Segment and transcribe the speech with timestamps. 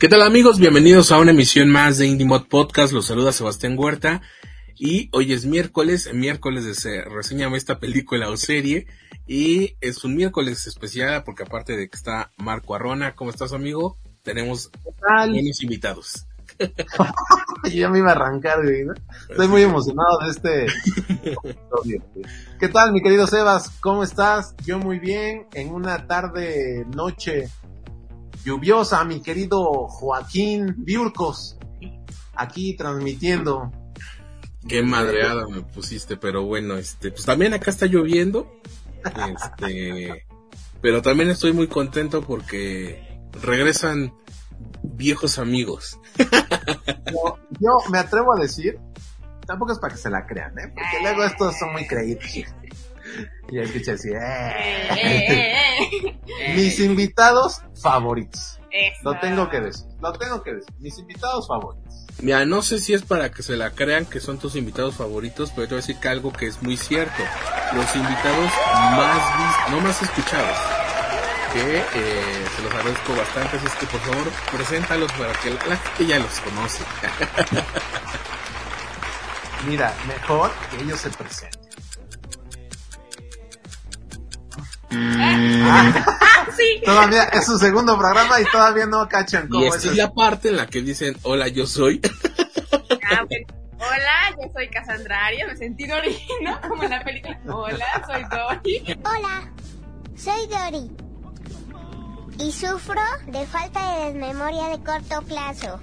[0.00, 0.58] ¿Qué tal amigos?
[0.58, 2.90] Bienvenidos a una emisión más de IndieMod Podcast.
[2.94, 4.22] Los saluda Sebastián Huerta.
[4.74, 8.86] Y hoy es miércoles, miércoles de se reseña esta película o serie.
[9.26, 13.98] Y es un miércoles especial porque aparte de que está Marco Arrona, ¿cómo estás amigo?
[14.22, 14.70] Tenemos
[15.28, 16.26] buenos invitados.
[17.64, 18.94] Yo ya me iba a arrancar, güey, ¿no?
[19.28, 20.66] Estoy muy emocionado de este
[22.58, 23.68] ¿Qué tal, mi querido Sebas?
[23.80, 24.54] ¿Cómo estás?
[24.64, 27.50] Yo muy bien, en una tarde, noche
[28.44, 31.58] lluviosa, mi querido Joaquín Biurcos,
[32.34, 33.70] aquí transmitiendo.
[34.68, 38.60] Qué madreada me pusiste, pero bueno, este, pues también acá está lloviendo,
[39.04, 40.26] este,
[40.82, 44.12] pero también estoy muy contento porque regresan
[44.82, 45.98] viejos amigos.
[47.58, 48.78] yo me atrevo a decir,
[49.46, 50.72] tampoco es para que se la crean, ¿eh?
[50.74, 52.24] porque luego estos son muy creídos.
[53.50, 54.10] Y escucha así,
[56.54, 58.58] Mis invitados favoritos.
[59.02, 60.72] Lo tengo que decir, lo tengo que decir.
[60.78, 62.06] Mis invitados favoritos.
[62.22, 65.50] Mira, no sé si es para que se la crean que son tus invitados favoritos,
[65.50, 67.22] pero te voy a decir que algo que es muy cierto.
[67.74, 68.50] Los invitados
[68.96, 70.56] más no más escuchados.
[71.52, 71.82] Que eh,
[72.56, 76.18] se los agradezco bastante, así es que por favor, preséntalos para que la gente ya
[76.20, 76.84] los conoce.
[79.66, 81.69] Mira, mejor que ellos se presenten.
[84.92, 86.80] Ah, sí.
[86.84, 90.48] Todavía es su segundo programa y todavía no cachan cómo y esta es, la parte
[90.48, 92.00] en la que dicen, hola, yo soy.
[93.12, 96.60] Ah, hola, yo soy Cassandra Arias, me sentí Dori, ¿no?
[96.60, 97.40] Como en la película.
[97.48, 99.00] Hola, soy Dori.
[99.04, 99.52] Hola,
[100.14, 100.90] soy Dori.
[102.38, 105.80] Y sufro de falta de desmemoria de corto plazo.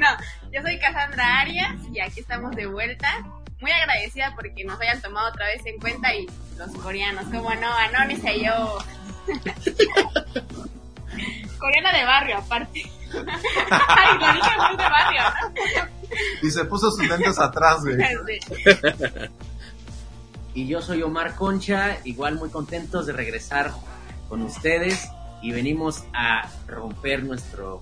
[0.00, 0.08] No,
[0.52, 3.24] yo soy Cassandra Arias y aquí estamos de vuelta
[3.62, 6.26] muy agradecida porque nos hayan tomado otra vez en cuenta y
[6.58, 8.78] los coreanos, como no, anónise yo.
[11.58, 12.82] Coreana de barrio, aparte.
[13.70, 15.22] Ay, lo dije muy de barrio,
[16.42, 17.96] Y se puso sus lentes atrás, güey.
[20.54, 23.72] Y yo soy Omar Concha, igual muy contentos de regresar
[24.28, 25.08] con ustedes
[25.40, 27.80] y venimos a romper nuestro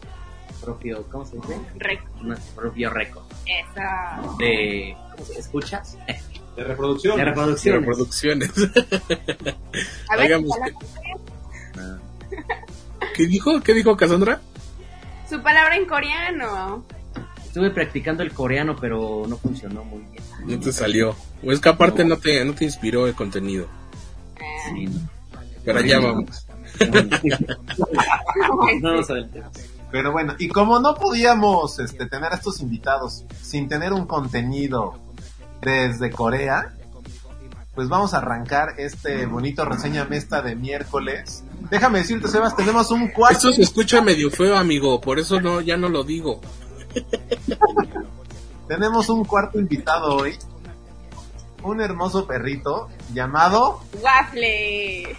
[0.61, 1.59] propio, ¿cómo se dice?
[1.77, 2.23] Récord.
[2.23, 3.25] Nuestro propio récord.
[3.47, 4.37] Eso.
[4.39, 5.99] De, ¿cómo se escuchas?
[6.57, 7.17] De reproducción.
[7.17, 7.81] De reproducciones.
[7.81, 8.51] De reproducciones.
[10.09, 10.75] A ver, Hagamos que...
[13.15, 13.61] ¿Qué dijo?
[13.61, 14.41] ¿Qué dijo Cassandra?
[15.29, 16.85] Su palabra en coreano.
[17.45, 20.23] Estuve practicando el coreano, pero no funcionó muy bien.
[20.47, 21.17] No te salió.
[21.43, 23.67] O es que aparte no, te, no te inspiró el contenido.
[24.67, 25.01] Sí, no.
[25.65, 26.47] Pero allá vamos.
[28.81, 29.51] no vamos a ver el tema.
[29.91, 34.99] Pero bueno, y como no podíamos este, tener a estos invitados sin tener un contenido
[35.61, 36.75] desde Corea,
[37.75, 41.43] pues vamos a arrancar este bonito reseña mesta de miércoles.
[41.71, 43.49] Déjame decirte, Sebas, tenemos un cuarto.
[43.49, 46.41] Esto se escucha medio feo, amigo, por eso no, ya no lo digo.
[48.69, 50.37] tenemos un cuarto invitado hoy.
[51.63, 55.03] Un hermoso perrito llamado Waffle.
[55.03, 55.17] El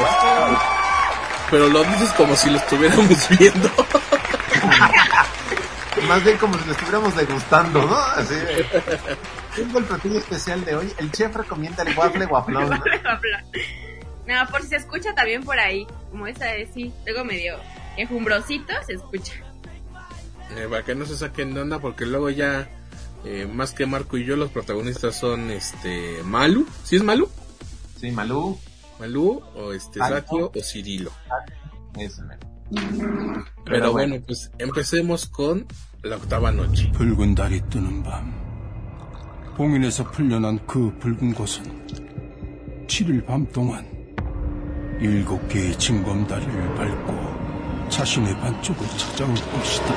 [0.00, 0.93] waffle
[1.50, 3.70] pero lo dices como si lo estuviéramos viendo.
[6.08, 7.96] Más bien como si lo estuviéramos degustando, ¿no?
[7.96, 8.34] Así.
[9.56, 10.92] Tengo el platillo especial de hoy.
[10.98, 12.70] El chef recomienda el waffle guaplón.
[12.70, 12.76] ¿no?
[14.26, 15.86] no, por si se escucha también por ahí.
[16.10, 16.92] Como esa de sí.
[17.06, 17.56] Luego medio
[17.96, 19.32] enjumbrosito se escucha.
[20.56, 22.68] Eh, para que no se saquen de onda, porque luego ya,
[23.24, 26.66] eh, más que Marco y yo, los protagonistas son este Malu.
[26.84, 27.30] ¿Sí es Malu?
[28.00, 28.58] Sí, Malu.
[28.98, 31.10] Malú o este Satio o Cirilo.
[31.98, 32.22] Eso,
[32.70, 35.66] Pero, Pero bueno, pues empecemos con
[36.02, 36.90] la octava noche.
[36.92, 38.32] 붉은 달이 뜨는 밤
[39.56, 41.62] 봉인에서 풀려난 그 붉은 곳은
[42.86, 43.86] 7일 밤 동안
[45.00, 49.94] 일곱 개의 징검다리를 밟고 자신의 반쪽을 찾아올 것이다.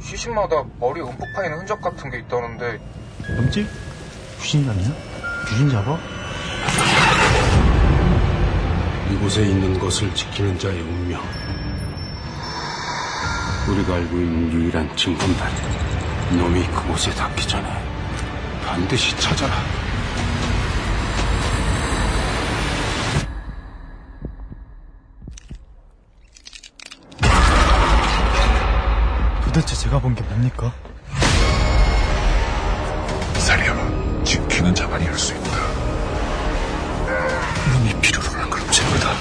[0.00, 2.78] 시신마다 머리 움푹 파이는 흔적 같은 게 있다는데
[3.26, 3.66] 끔찍?
[4.40, 4.94] 귀신 잡냐?
[5.48, 5.98] 귀신 잡아?
[9.12, 11.20] 이곳에 있는 것을 지키는 자의 운명.
[13.68, 15.54] 우리가 알고 있는 유일한 징검다리.
[16.38, 17.68] 놈이 그곳에 닿기 전에
[18.64, 19.54] 반드시 찾아라.
[29.44, 30.72] 도대체 제가 본 게 뭡니까?
[34.60, 35.50] 지키는 자만이 할 수 있다.
[37.72, 39.14] 놈이 필요로 하는 건 제거다.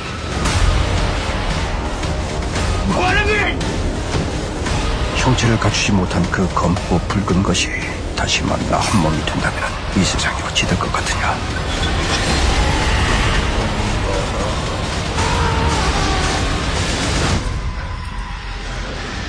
[5.15, 7.69] 형체를 갖추지 못한 그 검고 붉은 것이
[8.15, 9.61] 다시 만나 한 몸이 된다면
[9.95, 11.35] 이 세상이 어찌 될 것 같으냐?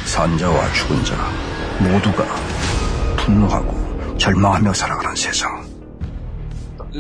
[0.06, 1.14] 산자와 죽은 자
[1.78, 2.24] 모두가
[3.16, 5.59] 분노하고 절망하며 살아가는 세상.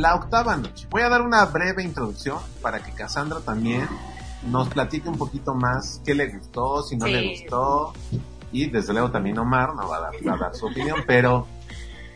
[0.00, 0.86] La octava noche.
[0.90, 3.86] Voy a dar una breve introducción para que Cassandra también
[4.46, 7.12] nos platique un poquito más qué le gustó, si no Sí.
[7.12, 7.92] le gustó.
[8.50, 11.46] Y desde luego también Omar nos va a dar, va a dar su opinión, pero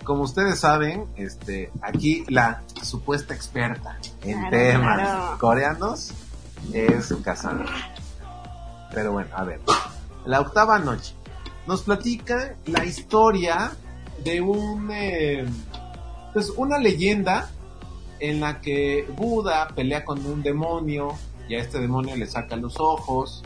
[0.03, 5.39] como ustedes saben, este, aquí la supuesta experta en Claro, temas claro.
[5.39, 6.13] coreanos
[6.73, 7.67] es Cassandra.
[8.95, 9.61] Pero bueno, a ver.
[10.25, 11.15] La octava noche.
[11.67, 13.73] Nos platica la historia
[14.25, 15.45] de un, eh,
[16.33, 17.51] pues una leyenda
[18.21, 21.15] en la que Buda pelea con un demonio
[21.49, 23.43] y a este demonio le saca los ojos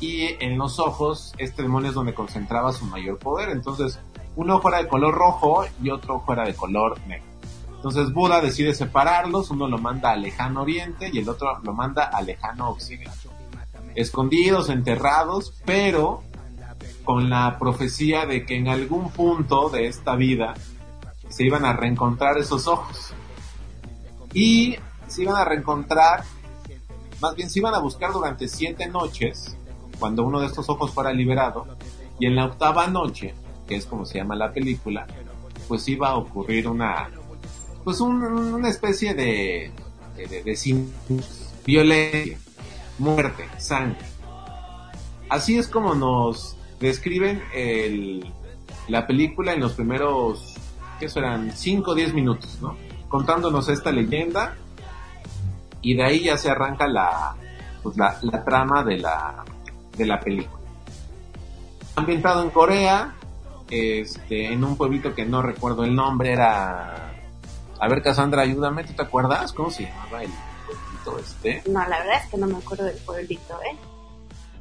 [0.00, 3.50] y en los ojos este demonio es donde concentraba su mayor poder.
[3.50, 3.98] Entonces
[4.34, 7.26] un ojo era de color rojo y otro ojo era de color negro.
[7.74, 12.04] Entonces Buda decide separarlos, uno lo manda al lejano oriente y el otro lo manda
[12.04, 13.28] al lejano occidente.
[13.94, 16.22] Escondidos, enterrados, pero
[17.04, 20.54] con la profecía de que en algún punto de esta vida
[21.28, 23.14] se iban a reencontrar esos ojos.
[24.38, 24.76] Y
[25.08, 26.22] se iban a reencontrar,
[27.22, 29.56] más bien se iban a buscar durante siete noches,
[29.98, 31.66] cuando uno de estos ojos fuera liberado,
[32.20, 33.34] y en la octava noche,
[33.66, 35.06] que es como se llama la película,
[35.68, 37.08] pues iba a ocurrir una,
[37.82, 39.70] pues un- una especie de,
[40.16, 40.92] de, de- de sin-
[41.64, 42.38] violencia,
[42.98, 43.96] muerte, sangre.
[45.30, 48.30] Así es como nos describen el,
[48.88, 50.54] la película en los primeros,
[51.00, 51.52] ¿qué serán?
[51.56, 52.76] 5 o 10 minutos, ¿no?
[53.16, 54.54] Contándonos esta leyenda
[55.80, 57.34] y de ahí ya se arranca la,
[57.82, 59.42] pues la, la trama de la,
[59.96, 60.60] de la película.
[61.94, 63.14] Ambientado en Corea,
[63.70, 67.14] este, en un pueblito que no recuerdo el nombre, era...
[67.80, 69.54] A ver, Cassandra, ayúdame, ¿tú te acuerdas?
[69.54, 70.30] ¿Cómo se llamaba el
[70.66, 71.62] pueblito este?
[71.70, 73.78] No, la verdad es que no me acuerdo del pueblito, ¿eh?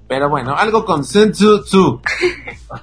[0.07, 1.99] Pero bueno, algo con Sensu Tzu.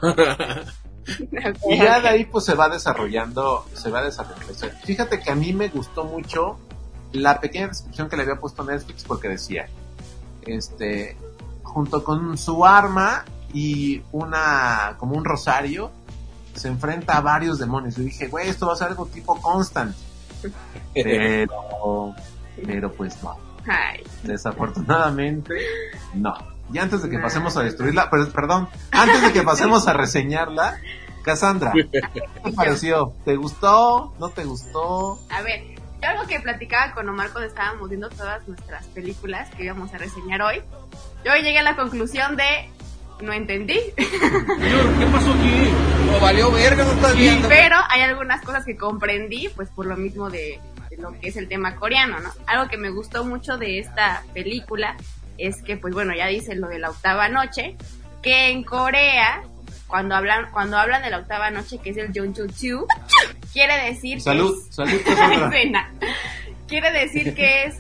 [1.71, 4.55] Y ya de ahí pues se va desarrollando, se va desarrollando.
[4.85, 6.59] Fíjate que a mí me gustó mucho
[7.13, 9.67] la pequeña descripción que le había puesto Netflix porque decía,
[10.47, 11.17] este,
[11.63, 15.91] junto con su arma y una, como un rosario,
[16.55, 17.97] se enfrenta a varios demonios.
[17.97, 19.95] Yo dije, güey, esto va a ser algo tipo Constant.
[20.95, 22.15] Pero,
[22.67, 23.37] pero pues no.
[24.25, 25.55] Desafortunadamente,
[26.15, 26.35] no.
[26.73, 30.79] Y antes de que pasemos a destruirla, pero, perdón, antes de que pasemos a reseñarla,
[31.23, 33.13] Cassandra, ¿qué te pareció?
[33.25, 34.15] ¿Te gustó?
[34.19, 35.19] ¿No te gustó?
[35.31, 35.63] a ver,
[36.03, 39.99] yo algo que platicaba con Omar cuando estábamos viendo todas nuestras películas que íbamos a
[39.99, 40.63] reseñar hoy,
[41.25, 42.71] yo llegué a la conclusión de
[43.21, 45.71] no entendí, ¿qué pasó aquí?
[46.07, 47.49] No valió verga, no estás viendo.
[47.49, 50.59] pero hay algunas cosas que comprendí, pues por lo mismo de,
[50.91, 52.31] de lo que es el tema coreano, ¿no?
[52.47, 54.97] Algo que me gustó mucho de esta película
[55.39, 57.77] es que, pues bueno, ya dice lo de la octava noche,
[58.23, 59.43] que en Corea,
[59.87, 62.87] cuando hablan, cuando hablan de la octava noche, que es el Jeonju-chu,
[63.53, 65.01] quiere decir que Salud, es- salud.
[66.69, 67.75] Quiere decir que es,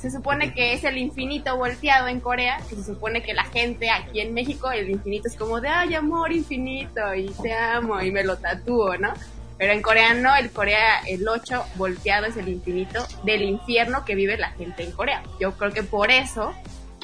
[0.00, 3.90] se supone que es el infinito volteado en Corea, que se supone que la gente
[3.90, 8.12] aquí en México, el infinito es como de, ay, amor infinito, y te amo, y
[8.12, 9.12] me lo tatúo, ¿no?
[9.56, 14.14] Pero en Corea no, el Corea, el 8 volteado es el infinito del infierno que
[14.14, 15.24] vive la gente en Corea.
[15.40, 16.54] Yo creo que por eso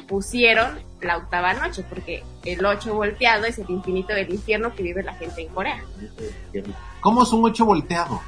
[0.07, 5.03] pusieron la octava noche, porque el 8 volteado es el infinito del infierno que vive
[5.03, 5.83] la gente en Corea.
[7.01, 8.21] ¿Cómo es un 8 volteado?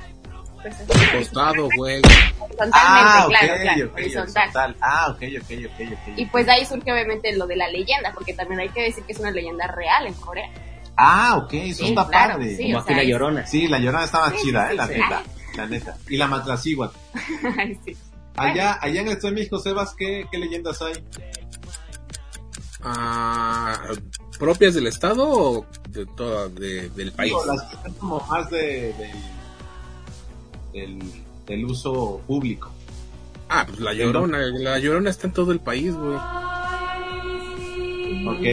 [0.61, 2.01] Pues así, Costado, güey.
[2.39, 4.43] horizontalmente, Ah, ok, claro, claro, ok, horizontal.
[4.43, 4.75] horizontal.
[4.81, 6.13] Ah, ok, ok, ok, ok.
[6.17, 9.03] Y pues de ahí surge obviamente lo de la leyenda, porque también hay que decir
[9.03, 10.49] que es una leyenda real en Corea.
[10.97, 12.55] Ah, ok, eso Sí, está claro, padre.
[12.57, 13.45] sí, Como aquí sea, la llorona.
[13.47, 14.93] Sí, la llorona más Sí, chida, sí, eh, la sí.
[14.93, 15.23] neta.
[15.55, 15.97] La neta.
[16.09, 16.27] Y la
[17.85, 17.97] sí.
[18.35, 20.93] Allá, allá en el Estado de México, Sebas, ¿qué, qué leyendas hay?
[22.89, 23.77] Ah,
[24.39, 27.31] ¿Propias del estado o de todo, de- del país?
[27.31, 29.11] Digo, las que están como más de, del,
[30.99, 31.11] del,
[31.45, 32.69] del uso público.
[33.49, 34.37] Ah, pues la llorona.
[34.39, 36.17] La llorona está en todo el país, güey.
[38.27, 38.45] Ok.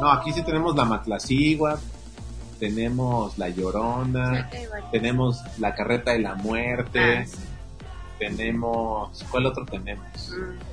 [0.00, 1.78] No, aquí sí tenemos la matlacigua,
[2.58, 4.50] tenemos la llorona,
[4.90, 7.38] tenemos la carreta de la muerte, Ah, sí.
[8.18, 9.22] tenemos...
[9.30, 10.06] ¿Cuál otro tenemos?
[10.30, 10.71] Mm.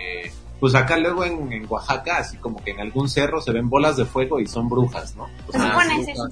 [0.00, 3.68] Eh, pues acá luego en, en Oaxaca, así como que en algún cerro se ven
[3.70, 5.28] bolas de fuego y son brujas, ¿no?
[5.48, 6.28] O sea, sí, eso.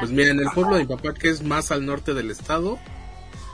[0.00, 2.78] Pues mira, en el pueblo de mi papá, que es más al norte del estado,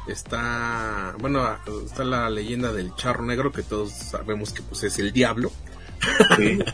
[0.08, 1.46] está, bueno,
[1.84, 5.50] está la leyenda del charro negro, que todos sabemos que pues es el diablo.
[6.36, 6.58] sí.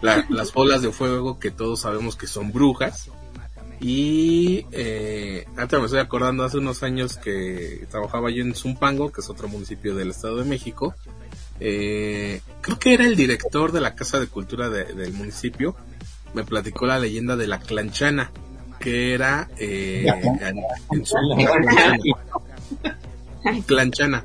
[0.00, 3.10] La- las bolas de fuego, que todos sabemos que son brujas.
[3.78, 9.20] Y eh, ahorita me estoy acordando hace unos años que trabajaba yo en Zumpango, que
[9.20, 10.94] es otro municipio del Estado de México.
[11.64, 15.76] Eh, creo que era el director de la Casa de Cultura de- del municipio.
[16.34, 18.32] Me platicó la leyenda de la clanchana,
[18.80, 20.06] que era eh,
[20.40, 20.58] en,
[20.92, 21.02] en.
[23.66, 24.24] Clanchana.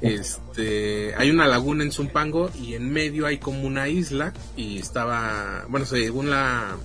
[0.00, 5.64] Este, hay una laguna en Zumpango y en medio hay como una isla y estaba,
[5.68, 6.76] bueno, según la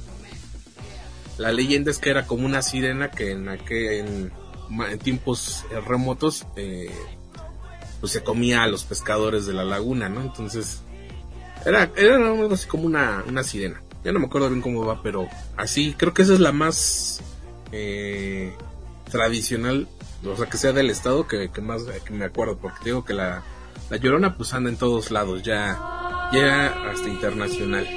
[1.37, 4.31] la leyenda es que era como una sirena que en aquel
[4.91, 6.91] en, tiempos remotos eh,
[7.99, 10.21] pues se comía a los pescadores de la laguna, ¿no?
[10.21, 10.81] Entonces
[11.65, 13.81] era era algo así como una una sirena.
[14.03, 15.27] Ya no me acuerdo bien cómo va, pero
[15.57, 17.21] así creo que esa es la más
[17.71, 18.53] eh,
[19.11, 19.87] tradicional,
[20.25, 23.13] o sea, que sea del estado que, que más que me acuerdo, porque digo que
[23.13, 23.43] la,
[23.89, 27.87] la llorona pues anda en todos lados, ya, ya hasta internacional.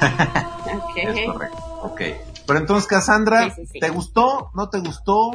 [0.72, 0.96] Ok.
[0.96, 1.56] Es correcto.
[1.82, 2.00] Ok.
[2.46, 3.80] Pero entonces, Cassandra, Sí, sí, sí.
[3.80, 4.50] ¿te gustó?
[4.54, 5.30] ¿No te gustó?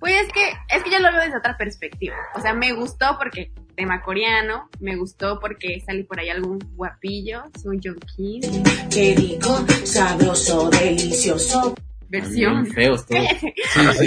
[0.00, 2.14] Pues es que, es que yo lo veo desde otra perspectiva.
[2.34, 7.42] O sea, me gustó porque tema coreano, me gustó porque salí por ahí algún guapillo,
[7.60, 8.42] Sun Jong Kim,
[8.90, 11.74] Qué rico, sabroso, delicioso.
[12.08, 12.62] versión.
[12.62, 13.22] Bien feos todos.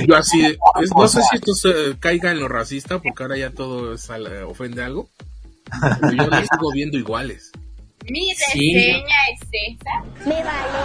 [0.07, 0.57] Yo así, es-
[0.95, 4.09] no sé si esto se, caiga en lo racista, porque ahora ya todo es
[4.47, 5.09] ofende algo,
[6.01, 7.51] pero yo los sigo viendo iguales.
[8.09, 8.73] Mi Sí.
[8.73, 10.03] reseña es esa.
[10.27, 10.81] Me vale.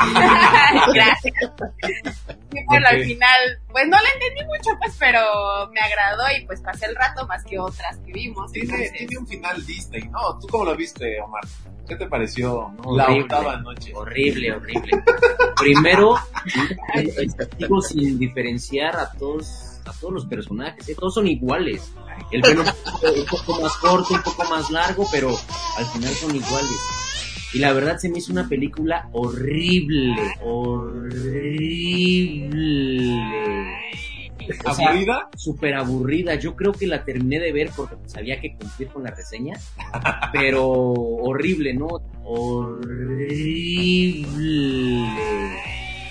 [0.94, 1.34] Gracias.
[2.52, 3.04] Y bueno, al Ok.
[3.06, 3.40] final,
[3.70, 5.20] pues no la entendí mucho, pues, pero
[5.72, 8.50] me agradó y pues pasé el rato más que otras que vimos.
[8.52, 10.38] Tiene, entonces- tiene un final Disney, ¿no?
[10.40, 11.42] ¿Tú cómo lo viste, Omar?
[11.86, 13.22] ¿Qué te pareció No, la horrible.
[13.22, 13.92] octava noche?
[13.94, 15.02] Horrible, horrible.
[15.56, 16.14] Primero,
[17.58, 20.94] digo sin diferenciar a todos, a todos los personajes, ¿eh?
[20.98, 21.92] todos son iguales.
[22.30, 22.62] El pelo
[23.02, 25.28] un poco más corto, un poco más largo, pero
[25.76, 26.78] al final son iguales.
[27.52, 31.50] Y la verdad se me hizo una película horrible, horrible.
[34.64, 35.28] O sea, ¿Aburrida?
[35.36, 36.34] súper aburrida.
[36.36, 39.58] Yo creo que la terminé de ver porque había que cumplir con la reseña.
[40.32, 41.88] Pero horrible, ¿no?
[42.24, 43.40] Horrible.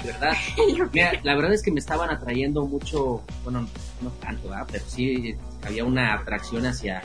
[0.03, 0.33] ¿Verdad?
[0.93, 3.67] Mira, la verdad es que me estaban atrayendo mucho, bueno,
[4.01, 4.67] no tanto, ¿verdad?
[4.71, 7.01] Pero sí había una atracción hacia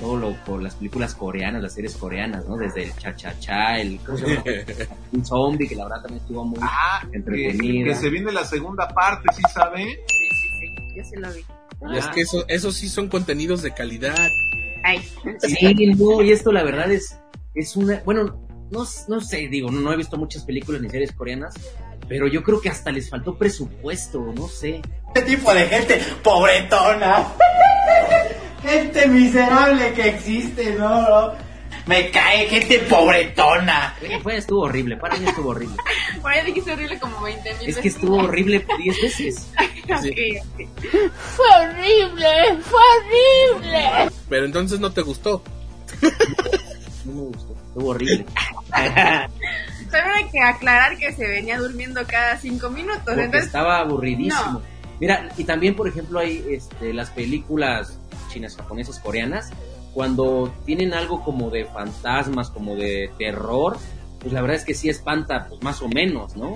[0.00, 2.56] todo lo por las películas coreanas, las series coreanas, ¿no?
[2.56, 4.42] Desde el cha-cha-cha, el ¿cómo se llama?
[5.12, 7.86] un zombie, que la verdad también estuvo muy Ah, que, entretenida.
[7.88, 9.84] que se viene la segunda parte, ¿sí sabe?
[10.06, 11.44] Sí, sí, sí, yo sí lo vi.
[11.94, 14.16] Y es que eso, eso sí son contenidos de calidad.
[14.84, 15.00] Ay,
[15.40, 17.18] Sí, no, y esto la verdad es,
[17.54, 18.40] es una, bueno,
[18.70, 21.54] no, no sé, digo, no, no he visto muchas películas ni series coreanas,
[22.08, 24.80] pero yo creo que hasta les faltó presupuesto, no sé.
[25.14, 27.26] Este tipo de gente pobretona.
[28.62, 31.32] gente miserable que existe, ¿no?
[31.86, 33.96] Me cae gente pobretona.
[34.22, 35.76] Fue, estuvo horrible, para mí estuvo horrible.
[36.22, 39.48] por ahí dijiste horrible como 20 mil Es que estuvo horrible 10 veces.
[40.02, 40.36] Sí.
[41.34, 42.80] Fue horrible, fue
[43.58, 44.12] horrible.
[44.28, 45.42] Pero entonces no te gustó.
[47.06, 48.26] No me gustó, estuvo horrible.
[49.94, 53.02] Hay que aclarar que se venía durmiendo cada cinco minutos.
[53.04, 54.52] Porque Entonces, estaba aburridísimo.
[54.52, 54.62] No.
[55.00, 57.98] Mira, y también, por ejemplo, hay este, las películas
[58.32, 59.50] chinas, japonesas, coreanas,
[59.94, 63.78] cuando tienen algo como de fantasmas, como de terror,
[64.20, 66.54] pues la verdad es que sí espanta, pues más o menos, ¿no?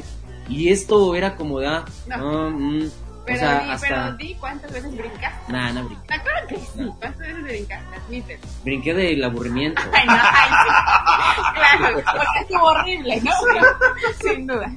[0.48, 2.14] Y esto era como de, ah, No.
[2.46, 2.90] ah, mm,
[3.25, 3.87] pero, o sea, di, hasta...
[3.88, 5.52] pero di cuántas veces brincaste.
[5.52, 6.07] Nah, no brinqué.
[6.09, 6.91] Me acuerdo que sí.
[6.99, 7.97] ¿Cuántas veces brincaste?
[7.97, 8.41] Admítelo.
[8.64, 9.83] Brinqué del aburrimiento.
[9.93, 10.69] Ay, no, ay, sí.
[11.55, 13.31] Claro, porque estuvo horrible, ¿no?
[14.21, 14.71] Sin duda.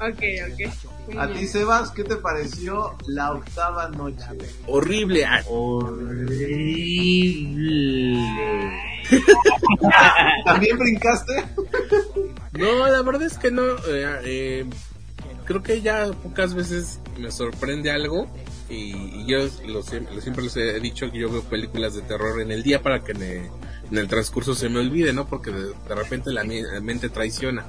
[0.00, 0.22] Ok,
[0.52, 0.60] ok.
[1.08, 4.24] Muy A ti, Sebas, ¿qué te pareció la octava noche?
[4.66, 5.24] Horrible.
[5.24, 6.34] Ah, Horrible.
[10.44, 11.44] ¿También brincaste?
[12.52, 13.62] No, la verdad es que no.
[13.88, 14.66] eh, eh,
[15.44, 18.26] creo que ya pocas veces me sorprende algo.
[18.70, 22.02] Y, y yo lo, siem- lo- siempre les he dicho que yo veo películas de
[22.02, 23.46] terror en el día para que me-
[23.90, 25.26] en el transcurso se me olvide, ¿no?
[25.26, 26.44] Porque de, de repente la,
[26.80, 27.66] mente traiciona.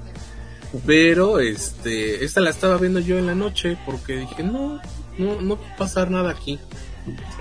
[0.85, 4.79] Pero este, esta la estaba viendo yo en la noche porque dije, no,
[5.17, 6.59] no, no va a pasar nada aquí.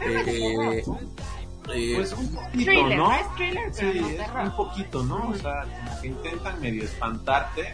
[0.06, 0.82] Eh,
[1.72, 3.08] eh, Pues un poquito, Thriller, ¿no?
[3.08, 3.14] ¿no?
[3.14, 4.44] Es thriller, pero Sí, no es terror.
[4.44, 5.28] un poquito, ¿no?
[5.30, 7.72] O sea, como que intentan medio espantarte,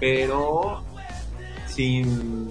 [0.00, 0.82] pero
[1.74, 2.48] sin...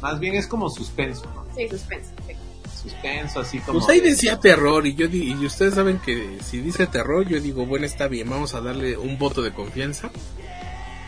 [0.00, 1.44] Más bien es como suspenso, ¿no?
[1.56, 2.10] Sí, suspenso.
[2.26, 2.34] sí.
[2.82, 3.78] suspenso, así como...
[3.80, 7.40] Pues ahí decía terror y yo di- y ustedes saben que si dice terror yo
[7.40, 10.10] digo, bueno, está bien, vamos a darle un voto de confianza.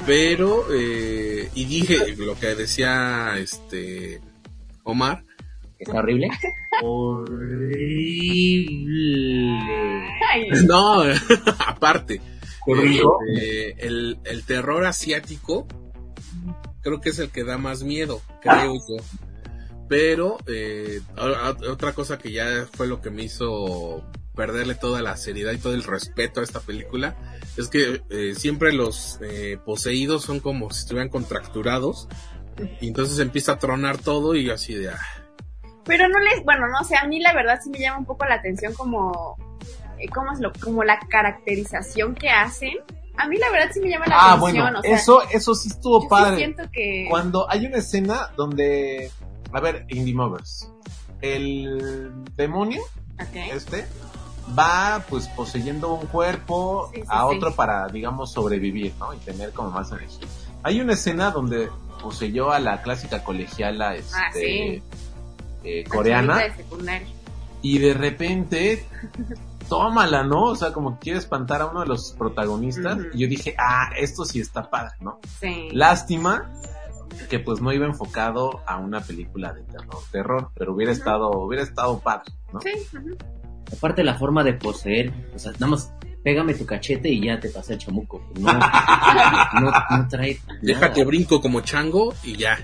[0.07, 4.21] Pero, eh, y dije lo que decía este
[4.83, 5.25] Omar.
[5.79, 6.31] ¿Está horrible?
[6.83, 7.77] Horrible.
[10.67, 11.03] No,
[11.67, 12.21] aparte.
[13.39, 15.67] Eh, el, el terror asiático
[16.83, 19.05] creo que es el que da más miedo, creo yo.
[19.89, 25.53] Pero eh, otra cosa que ya fue lo que me hizo perderle toda la seriedad
[25.53, 27.17] y todo el respeto a esta película
[27.57, 32.09] es que eh, siempre los eh, poseídos son como si estuvieran contracturados
[32.81, 34.91] y entonces empieza a tronar todo y así de...
[34.91, 35.01] ah,
[35.85, 38.25] Pero no les, bueno, no sé, a mí la verdad sí me llama un poco
[38.27, 39.37] la atención como,
[39.99, 42.75] eh, ¿cómo es lo, como la caracterización que hacen.
[43.17, 45.55] A mí la verdad sí me llama la Ah, atención, bueno, o sea, eso, eso
[45.55, 46.37] sí estuvo yo sí padre.
[46.37, 47.07] siento que...
[47.11, 49.11] Cuando hay una escena donde,
[49.53, 50.71] a ver, Indie Movers,
[51.21, 52.83] el demonio,
[53.21, 53.37] Ok.
[53.53, 53.87] este,
[54.59, 59.13] va pues poseyendo un cuerpo Sí, sí, a otro para, digamos, sobrevivir, ¿no?
[59.13, 60.27] Y tener como más energía.
[60.63, 61.69] Hay una escena donde
[62.03, 64.97] poseyó a la clásica colegiala, este, Ah,
[65.65, 67.09] eh, coreana, de secundaria.
[67.61, 68.87] y de repente,
[69.71, 70.43] tómala, ¿no?
[70.45, 73.91] O sea, como que quiere espantar a uno de los protagonistas, y yo dije, ah,
[73.97, 75.21] esto sí está padre, ¿no?
[75.41, 75.69] Sí.
[75.73, 76.51] Lástima
[77.31, 81.63] que pues no iba enfocado a una película de terror, terror, pero hubiera estado, hubiera
[81.63, 82.61] estado padre, ¿no?
[82.61, 83.17] Sí, ujú.
[83.73, 87.49] Aparte la forma de poseer, o sea, nada más pégame tu cachete y ya te
[87.51, 88.21] pasa el chamuco.
[88.41, 88.53] No,
[89.61, 91.05] no, no trae Déjate nada.
[91.05, 92.59] brinco como chango y ya.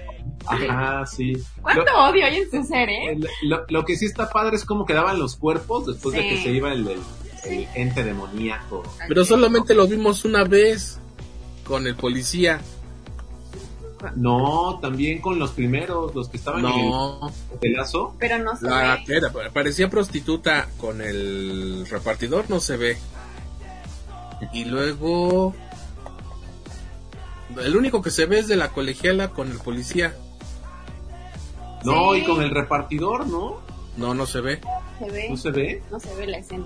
[0.49, 1.33] Ajá, sí.
[1.63, 3.13] ¿Cuánto Lo, odio hay en su ser, eh?
[3.13, 6.29] el- lo- lo que sí está padre es cómo quedaban los cuerpos después de Sí.
[6.29, 7.01] que se iba el, el-
[7.45, 8.83] el ente demoníaco.
[9.09, 10.99] Pero solamente lo vimos una vez
[11.67, 12.61] con el policía.
[14.15, 18.15] No, también con los primeros, los que estaban No, en el pelazo.
[18.19, 19.17] Pero no se la ve.
[19.17, 22.99] era, parecía prostituta con el repartidor, no se ve.
[24.53, 25.55] Y luego
[27.63, 30.15] el único que se ve es de la colegiala con el policía.
[31.87, 32.21] No, Sí.
[32.21, 33.61] y con el repartidor, ¿no?
[33.97, 34.61] No, no se ve.
[34.99, 35.27] Se ve.
[35.31, 35.83] ¿No se ve?
[35.91, 36.65] No se ve la escena.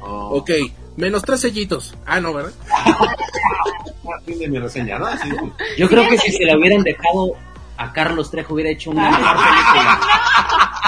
[0.00, 0.36] Oh.
[0.38, 0.50] Ok,
[0.96, 1.94] menos tres sellitos.
[2.06, 2.52] Ah, no, ¿verdad?
[4.26, 5.06] Fin de mi reseña, ¿no?
[5.06, 5.28] Así,
[5.76, 7.32] Yo creo que si se la hubieran dejado
[7.76, 10.00] a Carlos Trejo hubiera hecho una mejor película.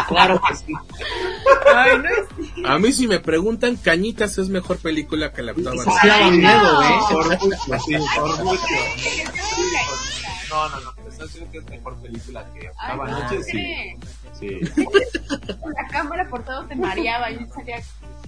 [0.08, 0.72] Claro que sí.
[1.74, 5.76] Ay, no es A mí si me preguntan, Cañitas es mejor película que la octava
[5.84, 6.88] sí daba miedo, ¿eh?
[7.12, 8.62] Por mucho, sí, por mucho.
[10.50, 13.42] No, no, no, pero está diciendo que es mejor película que Ay, Octava no, Noche,
[13.44, 13.96] sí.
[15.76, 17.80] La cámara por todo te mareaba y salía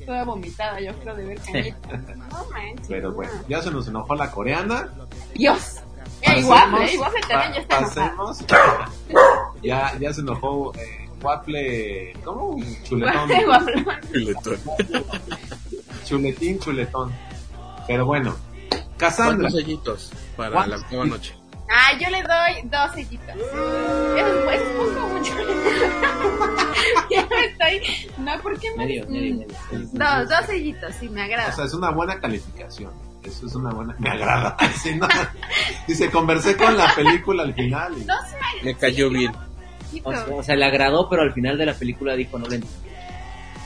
[0.06, 1.96] toda vomitada, yo creo, de ver cañita.
[2.30, 2.86] No manches.
[2.88, 4.90] Pero bueno, ya se nos enojó la coreana.
[5.34, 5.76] Dios.
[6.20, 6.94] Ya, Pasemos- igual, ¿eh?
[6.94, 7.80] Igual también ya está.
[7.80, 8.38] Pasemos.
[9.62, 12.12] Ya, ya se enojó eh, Waffle.
[12.24, 12.56] ¿Cómo?
[12.84, 13.30] Chuletón.
[14.12, 14.58] Chuletón.
[16.04, 17.12] Chuletín, chuletón.
[17.86, 18.34] Pero bueno,
[18.96, 19.48] Cassandra.
[19.48, 20.80] ¿Cuántos sellitos para ¿Cuántos?
[20.80, 21.34] la octava noche?
[21.74, 23.34] Ah, yo le doy dos sellitos.
[23.34, 25.32] Eso pues poco mucho.
[27.10, 28.10] ya me estoy.
[28.18, 28.84] No, ¿por qué me.?
[28.86, 29.56] Medio, medio, medio.
[29.92, 31.52] Dos, dos sellitos, sí, me O agrada.
[31.52, 32.92] sea, es una buena calificación.
[33.22, 33.94] Eso es una buena.
[33.98, 34.56] Me agrada.
[34.82, 35.06] Sí, no.
[35.86, 37.94] Dice, conversé con la película al final.
[37.96, 38.16] y- Dos
[38.62, 39.32] Me cayó bien.
[40.04, 42.56] O sea, o sea, le agradó, pero al final de la película dijo no le
[42.56, 42.76] entendí.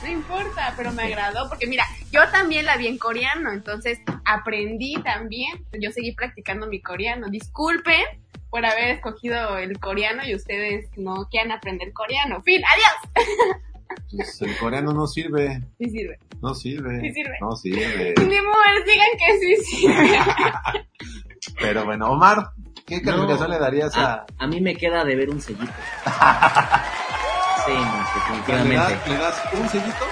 [0.07, 4.95] No importa, pero me agradó porque mira, yo también la vi en coreano, entonces aprendí
[5.03, 5.65] también.
[5.81, 7.27] Yo seguí practicando mi coreano.
[7.29, 8.01] Disculpen
[8.49, 12.41] por haber escogido el coreano y ustedes no quieran aprender coreano.
[12.43, 13.27] Fin, adiós.
[14.15, 15.61] Pues el coreano no sirve.
[15.77, 16.17] Sí sirve.
[16.41, 17.01] No sirve.
[17.01, 17.37] Sí sirve.
[17.41, 18.13] No sirve.
[18.19, 20.19] Ni mujeres digan que sí sirve.
[21.59, 22.51] Pero bueno, Omar,
[22.85, 23.55] ¿qué calificación No.
[23.55, 24.25] le darías a.?
[24.37, 25.73] A mí me queda de ver un sellito.
[27.67, 29.09] Sí, no, ¿Le, das, definitivamente.
[29.09, 30.05] le das un sellito?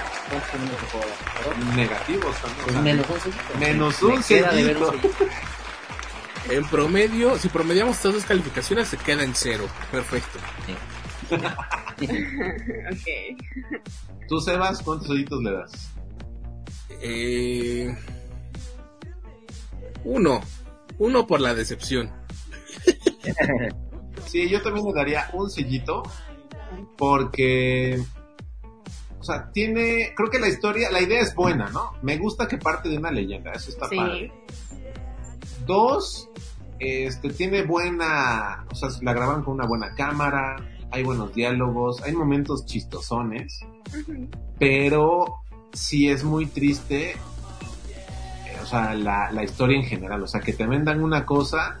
[1.74, 2.66] Negativos también.
[2.68, 3.58] o sea, Menos un sellito.
[3.58, 4.92] Menos Me un sellito.
[6.48, 9.66] En promedio, si promediamos estas dos calificaciones, se queda en cero.
[9.90, 10.38] Perfecto.
[11.32, 13.08] ok.
[14.28, 15.90] Tú, Sebas, ¿cuántos sellitos le das?
[17.02, 17.96] Eh,
[20.04, 20.40] uno.
[20.98, 22.12] Uno por la decepción.
[24.26, 26.02] Sí, yo también le daría un sellito
[26.96, 28.02] porque,
[29.18, 31.92] o sea, tiene, creo que la historia, la idea es buena, ¿no?
[32.02, 33.96] Me gusta que parte de una leyenda, eso está Sí.
[33.96, 34.32] padre.
[35.66, 36.28] Dos,
[36.78, 40.56] este, tiene buena, o sea, la graban con una buena cámara,
[40.90, 43.60] hay buenos diálogos, hay momentos chistosones,
[44.58, 45.36] pero
[45.72, 47.16] sí es muy triste, eh,
[48.62, 51.80] o sea, la, la historia en general, o sea, que te vendan una cosa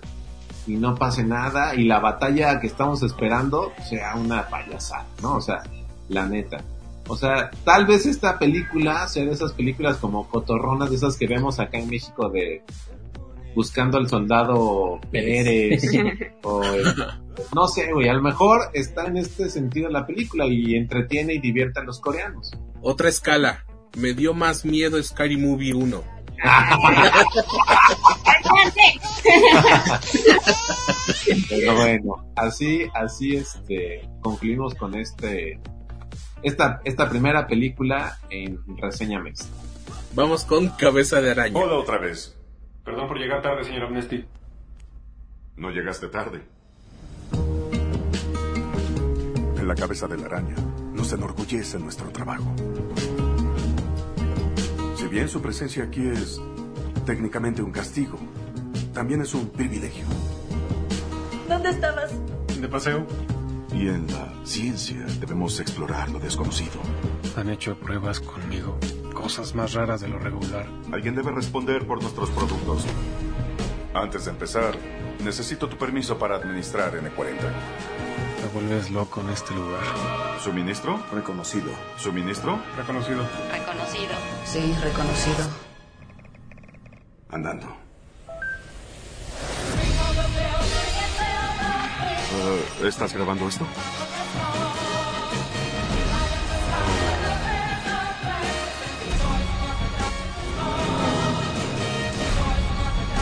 [0.66, 5.36] y no pase nada y la batalla que estamos esperando sea una payasada, ¿no?
[5.36, 5.62] O sea,
[6.08, 6.58] la neta.
[7.08, 11.26] O sea, tal vez esta película sea de esas películas como cotorronas, de esas que
[11.28, 12.62] vemos acá en México de
[13.54, 15.82] buscando al soldado Pérez
[16.42, 16.84] o el-
[17.54, 21.38] no sé, güey, a lo mejor está en este sentido la película y entretiene y
[21.38, 22.50] divierte a los coreanos.
[22.82, 23.64] Otra escala.
[23.96, 26.02] Me dio más miedo Scary Movie 1.
[31.48, 35.60] Pero bueno, así, así este, concluimos con este,
[36.42, 39.48] esta, esta primera película en reseña mixta.
[40.14, 41.58] Vamos con Cabeza de Araña.
[41.58, 42.36] Hola otra vez.
[42.84, 44.24] Perdón por llegar tarde, señor Amnesty.
[45.56, 46.42] No llegaste tarde.
[49.58, 50.54] En la cabeza de la araña
[50.92, 52.54] nos enorgullece nuestro trabajo.
[54.96, 56.40] Si bien su presencia aquí es
[57.04, 58.18] técnicamente un castigo,
[58.96, 60.06] también es un privilegio.
[61.46, 62.12] ¿Dónde estabas?
[62.58, 63.06] De paseo.
[63.74, 66.80] Y en la ciencia debemos explorar lo desconocido.
[67.36, 68.78] Han hecho pruebas conmigo.
[69.12, 70.66] Cosas más raras de lo regular.
[70.90, 72.86] Alguien debe responder por nuestros productos.
[73.92, 74.74] Antes de empezar,
[75.22, 77.36] necesito tu permiso para administrar N40.
[78.40, 79.84] Te vuelves loco en este lugar.
[80.42, 81.04] ¿Suministro?
[81.12, 81.70] Reconocido.
[81.98, 82.58] ¿Suministro?
[82.78, 83.28] Reconocido.
[83.52, 84.14] Reconocido.
[84.46, 85.44] Sí, reconocido.
[87.28, 87.85] Andando.
[92.38, 93.66] Eh, ¿Estás grabando esto?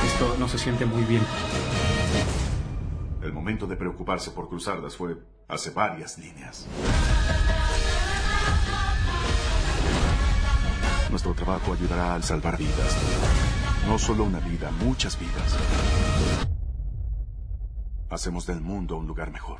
[0.05, 1.22] Esto no se siente muy bien.
[3.22, 5.16] El momento de preocuparse por cruzarlas fue
[5.48, 6.66] hace varias líneas.
[11.11, 12.96] Nuestro trabajo ayudará al salvar vidas.
[13.87, 16.53] No solo una vida, muchas vidas.
[18.14, 19.59] Hacemos del mundo un lugar mejor.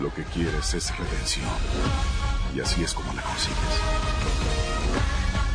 [0.00, 1.44] Lo que quieres es redención.
[2.56, 3.58] Y así es como la consigues.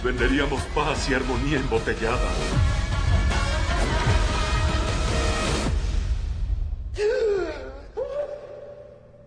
[0.04, 2.30] Venderíamos paz y armonía embotellada.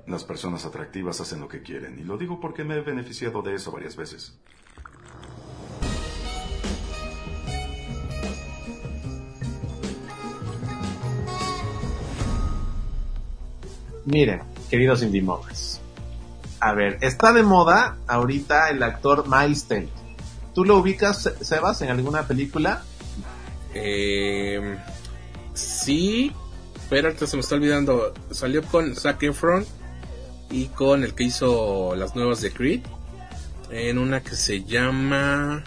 [0.07, 1.99] Las personas atractivas hacen lo que quieren.
[1.99, 4.39] Y lo digo porque me he beneficiado de eso varias veces.
[14.11, 15.81] Miren, queridos indie movers.
[16.61, 19.66] A ver, está de moda ahorita el actor Miles.
[20.55, 22.83] ¿Tú lo ubicas, Se- Sebas, en alguna película?
[23.73, 24.77] Eh,
[25.55, 26.33] sí,
[26.88, 28.12] pero ahorita se me está olvidando.
[28.31, 29.64] Salió con Zac Efron
[30.51, 32.81] y con el que hizo las nuevas de Creed.
[33.70, 35.62] En una que se llama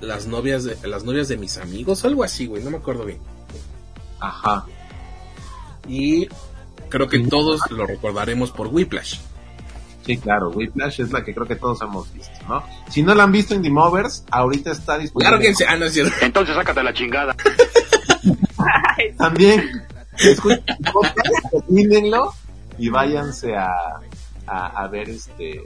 [0.00, 3.18] las novias de las novias de mis amigos, algo así, güey, no me acuerdo bien.
[4.20, 4.64] Ajá.
[5.88, 6.28] Y
[6.88, 9.18] creo que todos lo recordaremos por Whiplash.
[10.04, 12.62] Sí, claro, Whiplash es la que creo que todos hemos visto, ¿no?
[12.88, 15.30] Si no la han visto Indie Movers, ahorita está disponible.
[15.32, 16.14] Lárguense, ah, no es cierto.
[16.22, 17.36] Entonces sácate la chingada.
[19.18, 19.82] También,
[20.18, 22.32] escuchen el podcast, termínenlo
[22.78, 23.68] y váyanse a,
[24.46, 25.62] a, a ver este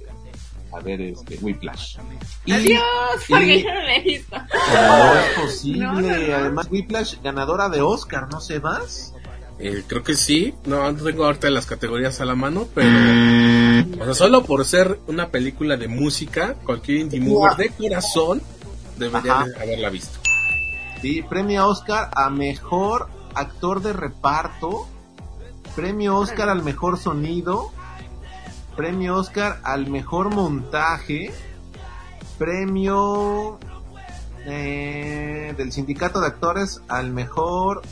[0.75, 1.99] a ver este Whiplash.
[2.47, 2.81] Y- Adiós,
[3.29, 4.37] porque y- yo no lo he visto.
[4.37, 5.81] No es posible.
[5.87, 6.37] No, no, no.
[6.37, 9.13] Además, Whiplash, ganadora de Oscar, ¿no se vas?
[9.64, 10.55] Eh, creo que sí.
[10.64, 12.90] No, no tengo ahorita las categorías a la mano, pero.
[14.01, 18.42] O sea, solo por ser una película de música, cualquier indie mover de corazón
[18.98, 19.46] debería Ajá.
[19.61, 20.18] haberla visto.
[21.01, 24.88] Sí, premio Oscar a mejor actor de reparto,
[25.77, 27.70] premio Oscar al mejor sonido,
[28.77, 31.33] premio Oscar al mejor montaje,
[32.37, 33.61] premio
[34.44, 37.83] eh, del sindicato de actores al mejor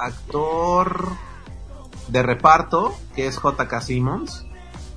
[0.00, 1.08] actor
[2.08, 4.46] de reparto, que es JK Simmons.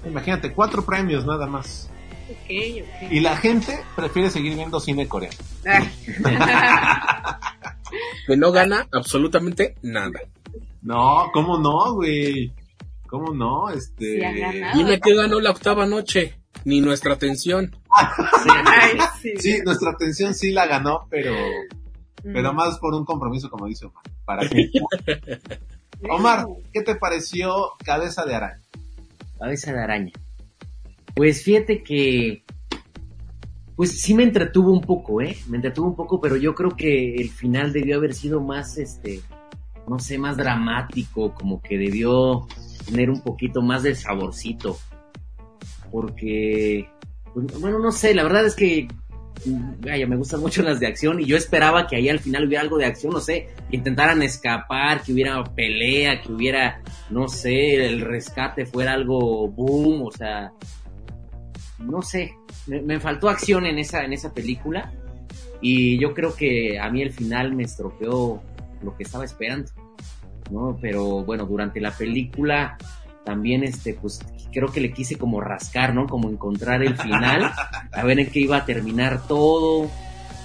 [0.05, 1.89] Imagínate, cuatro premios nada más.
[2.29, 2.49] Ok,
[2.81, 3.11] ok.
[3.11, 5.37] Y la gente prefiere seguir viendo cine coreano.
[8.25, 10.21] Que no gana absolutamente nada.
[10.81, 12.51] No, ¿cómo no, güey?
[13.07, 13.69] ¿Cómo no?
[13.69, 14.19] Este.
[14.73, 16.39] Dime que ganó la octava noche.
[16.65, 17.75] Ni nuestra atención.
[17.91, 19.33] Ay, sí.
[19.37, 21.35] Sí, nuestra atención sí la ganó, pero.
[22.23, 24.03] Pero más por un compromiso, como dice Omar.
[24.25, 24.71] Para que.
[26.09, 28.61] Omar, ¿qué te pareció Cabeza de Araña?
[29.37, 30.11] Cabeza de araña.
[31.15, 32.43] Pues fíjate que.
[33.75, 35.35] Pues sí me entretuvo un poco, ¿eh?
[35.47, 39.21] Me entretuvo un poco, pero yo creo que el final debió haber sido más, este.
[39.87, 42.47] No sé, más dramático, como que debió
[42.85, 44.77] tener un poquito más de saborcito.
[45.91, 46.89] Porque.
[47.33, 48.87] pues, bueno, no sé, la verdad es que
[49.79, 52.61] vaya, me gustan mucho las de acción y yo esperaba que ahí al final hubiera
[52.61, 57.85] algo de acción, no sé, que intentaran escapar, que hubiera pelea, que hubiera, no sé,
[57.85, 60.51] el rescate fuera algo boom, o sea,
[61.79, 62.33] no sé,
[62.67, 64.93] me, me faltó acción en esa, en esa película
[65.61, 68.41] y yo creo que a mí el final me estropeó
[68.81, 69.71] lo que estaba esperando,
[70.51, 70.77] ¿no?
[70.81, 72.77] Pero bueno, durante la película
[73.23, 74.19] también este pues
[74.51, 76.07] creo que le quise como rascar, ¿no?
[76.07, 77.51] Como encontrar el final,
[77.91, 79.89] a ver en qué iba a terminar todo.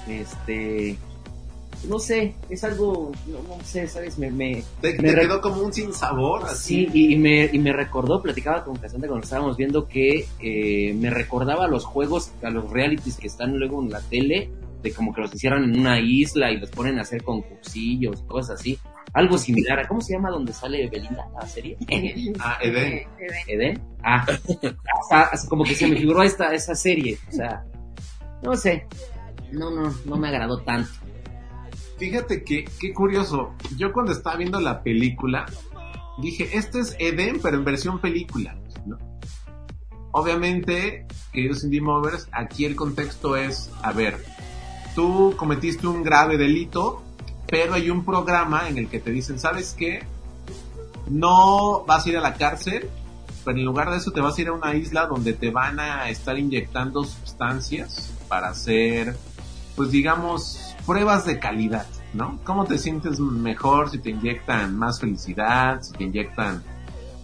[0.09, 0.97] Este
[1.87, 4.19] no sé, es algo, no, no sé, ¿sabes?
[4.19, 6.87] Me, me, Te, me te quedó como un sinsabor, así.
[6.87, 10.95] Sí, y, y me, y me recordó, platicaba con Cassandra cuando estábamos viendo que eh,
[10.95, 14.51] me recordaba a los juegos, a los realities que están luego en la tele,
[14.83, 18.61] de como que los hicieron en una isla y los ponen a hacer concursillos, cosas
[18.61, 18.79] así.
[19.19, 19.87] Algo similar.
[19.89, 21.77] ¿Cómo se llama donde sale Belinda la serie?
[22.41, 23.07] Ah, Eden.
[23.49, 23.83] ¿Eden?
[24.05, 24.25] Ah,
[25.01, 27.19] hasta- hasta como que se me figuró esta, esa serie.
[27.29, 27.65] O sea,
[28.43, 28.87] no sé.
[29.51, 30.91] No, no, no me agradó tanto.
[31.99, 33.55] Fíjate que, qué curioso.
[33.77, 35.47] Yo cuando estaba viendo la película,
[36.23, 38.57] dije, este es Eden, pero en versión película.
[38.87, 38.99] ¿no?
[40.13, 44.17] Obviamente, queridos indie movers, aquí el contexto es, a ver,
[44.95, 47.03] tú cometiste un grave delito,
[47.49, 50.05] pero hay un programa en el que te dicen, ¿sabes qué?
[51.09, 52.89] No vas a ir a la cárcel,
[53.45, 55.81] pero en lugar de eso te vas a ir a una isla donde te van
[55.81, 59.17] a estar inyectando sustancias para hacer,
[59.75, 62.39] pues digamos, pruebas de calidad, ¿no?
[62.45, 66.63] ¿Cómo te sientes mejor si te inyectan más felicidad, si te inyectan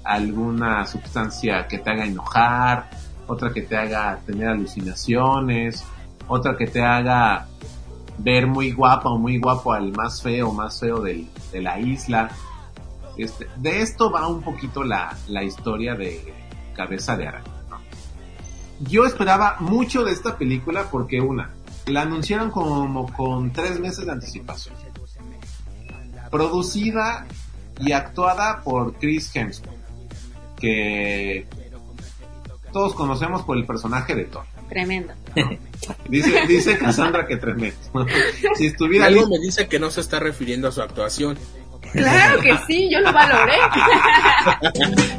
[0.04, 2.88] alguna sustancia que te haga enojar,
[3.26, 5.84] otra que te haga tener alucinaciones,
[6.26, 7.46] otra que te haga
[8.18, 12.30] ver muy guapa o muy guapo al más feo, más feo del- de la isla.
[13.16, 16.34] Este, de esto va un poquito la, la historia de
[16.74, 17.44] Cabeza de Araña.
[17.70, 17.78] ¿no?
[18.88, 21.50] Yo esperaba mucho de esta película porque una,
[21.86, 24.74] la anunciaron como con tres meses de anticipación.
[26.30, 27.26] Producida
[27.80, 29.78] y actuada por Chris Hemsworth,
[30.58, 31.46] que
[32.72, 34.44] todos conocemos por el personaje de Thor.
[34.68, 35.14] Tremendo.
[36.08, 37.76] Dice, dice Cassandra que tremendo.
[38.56, 41.36] si estuviera Algo me dice que no se está refiriendo a su actuación.
[41.92, 43.52] Claro que sí, yo lo valoré.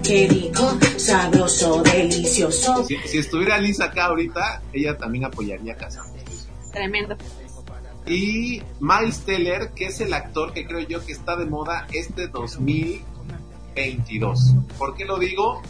[0.04, 2.84] Qué rico, sabroso, delicioso.
[2.84, 6.24] si, si estuviera Lisa acá ahorita, ella también apoyaría a Cassandra.
[6.74, 7.16] Tremendo.
[8.08, 12.28] Y Miles Teller, que es el actor que creo yo que está de moda este
[12.28, 14.56] 2022.
[14.78, 15.64] ¿Por qué lo digo?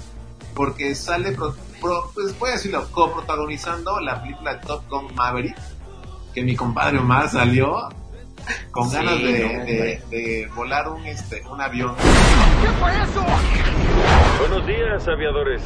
[0.56, 5.58] Porque sale, pro- pro- pues voy a decirlo, coprotagonizando la película Top Gun Maverick,
[6.34, 7.89] que mi compadre Omar salió
[8.72, 11.94] con Sí, ganas de, no, de- volar un, este, un avión.
[14.39, 15.62] Buenos días, aviadores.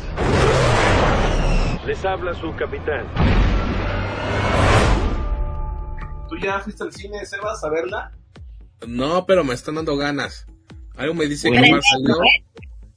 [1.86, 3.06] Les habla su capitán.
[6.30, 8.12] ¿Tú ya fuiste al cine, Sebas, a verla?
[8.88, 10.46] No, pero me están dando ganas.
[10.96, 11.58] Algo me dice que.
[11.58, 12.16] Omar salió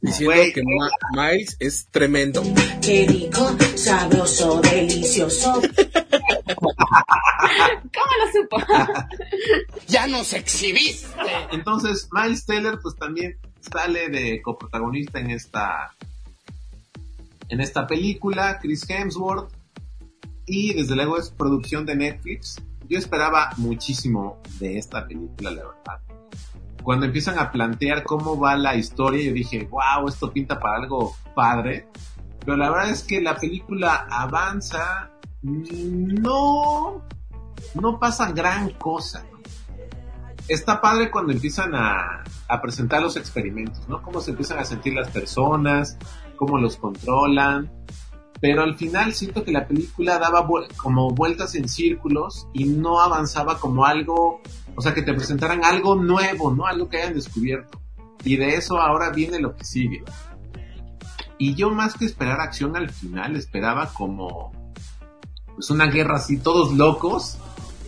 [0.03, 0.91] diciendo que Ma-
[1.31, 2.43] Miles es tremendo.
[2.83, 5.63] Qué rico, sabroso, delicioso.
[6.63, 8.57] ¿Cómo lo supo?
[9.89, 11.07] ¡Ya nos exhibiste!
[11.53, 15.95] Entonces, Miles Teller, pues también sale de coprotagonista en esta.
[17.49, 19.53] En esta película, Chris Hemsworth.
[20.47, 22.57] Y desde luego es producción de Netflix.
[22.89, 26.01] Yo esperaba muchísimo de esta película, la verdad.
[26.83, 31.15] Cuando empiezan a plantear cómo va la historia, yo dije, wow, esto pinta para algo
[31.35, 31.87] padre.
[32.45, 35.11] Pero la verdad es que la película avanza.
[35.43, 37.03] No.
[37.75, 39.25] No pasa gran cosa.
[40.49, 42.25] Está padre cuando empiezan a,
[42.61, 44.03] presentar los experimentos, ¿no?
[44.03, 45.97] Cómo se empiezan a sentir las personas,
[46.37, 47.71] cómo los controlan.
[48.41, 53.59] Pero al final siento que la película daba como vueltas en círculos y no avanzaba
[53.59, 54.43] como algo,
[54.75, 56.67] o sea, que te presentaran algo nuevo, ¿no?
[56.67, 57.81] Algo que hayan descubierto.
[58.25, 60.03] Y de eso ahora viene lo que sigue.
[61.39, 64.53] Y yo más que esperar acción al final, esperaba como
[65.55, 67.37] pues una guerra así, todos locos,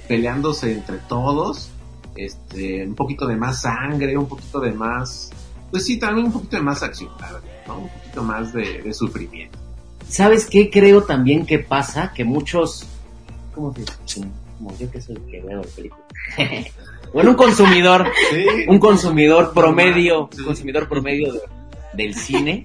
[0.08, 1.70] peleándose entre todos,
[2.16, 5.30] este, un poquito de más sangre, un poquito de más,
[5.70, 7.10] pues sí, también un poquito de más acción,
[7.66, 7.78] ¿no?
[7.78, 9.58] Un poquito más de, de sufrimiento.
[10.08, 12.12] ¿Sabes qué creo también que pasa?
[12.12, 12.86] Que muchos,
[13.54, 14.28] ¿cómo se dice?
[14.58, 16.02] Como yo que soy el que veo la película.
[17.12, 18.06] bueno, un consumidor,
[18.68, 21.40] un consumidor promedio, un consumidor promedio de-
[21.94, 22.64] del cine.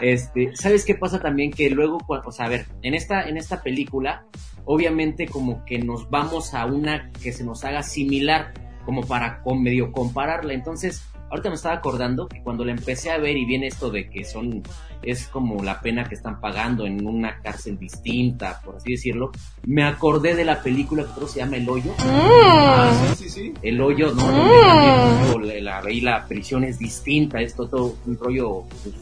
[0.00, 1.50] Este, ¿sabes qué pasa también?
[1.50, 4.24] Que luego, o sea, a ver, en esta, en esta película,
[4.64, 8.52] obviamente como que nos vamos a una que se nos haga similar,
[8.84, 10.52] como para con medio compararla.
[10.52, 14.08] Entonces, ahorita me estaba acordando que cuando la empecé a ver y viene esto de
[14.08, 14.62] que son,
[15.06, 19.30] es como la pena que están pagando en una cárcel distinta, por así decirlo,
[19.64, 21.92] me acordé de la película que creo se llama El Hoyo.
[22.00, 23.54] Ah, sí, sí, sí.
[23.62, 24.22] El Hoyo, ¿no?
[24.22, 28.94] Donde también, digo, la, la, ahí la prisión es distinta, es todo un rollo, pues,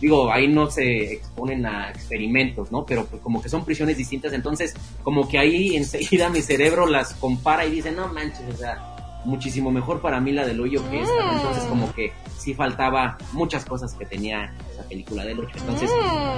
[0.00, 2.84] digo, ahí no se exponen a experimentos, ¿no?
[2.84, 7.14] Pero pues, como que son prisiones distintas, entonces como que ahí enseguida mi cerebro las
[7.14, 8.97] compara y dice, no manches, o sea,
[9.28, 13.64] muchísimo mejor para mí la del hoyo que esta, entonces como que sí faltaba muchas
[13.64, 15.90] cosas que tenía esa película del hoyo, entonces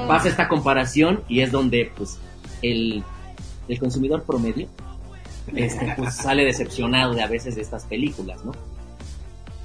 [0.07, 2.19] pasa esta comparación y es donde pues
[2.63, 3.03] el,
[3.69, 4.69] el consumidor promedio
[5.55, 8.53] este, pues sale decepcionado de a veces de estas películas, ¿no?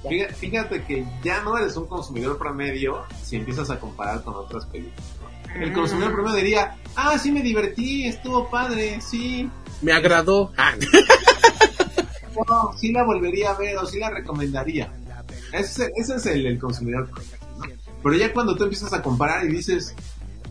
[0.08, 4.66] Fíjate, fíjate que ya no eres un consumidor promedio si empiezas a comparar con otras
[4.68, 5.04] películas.
[5.60, 9.50] El consumidor promedio diría, ah, sí me divertí, estuvo padre, sí.
[9.82, 10.52] Me agradó.
[10.58, 10.74] Ah.
[12.48, 14.92] No, sí la volvería a ver o sí la recomendaría.
[15.54, 17.10] Ese, ese es el, el consumidor.
[18.04, 19.96] Pero ya cuando tú empiezas a comparar y dices,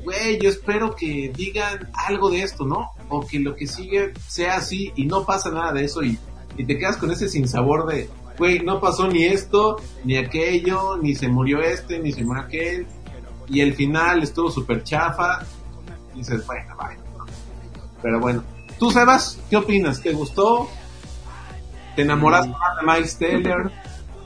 [0.02, 2.90] güey, yo espero que digan algo de esto, ¿no?
[3.08, 6.18] O que lo que sigue sea así y no pasa nada de eso y,
[6.56, 11.14] y te quedas con ese sinsabor de, güey, no pasó ni esto, ni aquello, ni
[11.14, 12.86] se murió este, ni se murió aquel.
[13.48, 15.44] Y el final estuvo súper chafa.
[16.14, 16.98] Y dices, bueno, vaya.
[18.02, 18.42] Pero bueno,
[18.78, 20.00] tú, Sebas, ¿qué opinas?
[20.02, 20.68] ¿Te gustó?
[21.96, 23.72] ¿Te enamoraste más de Miles Taylor?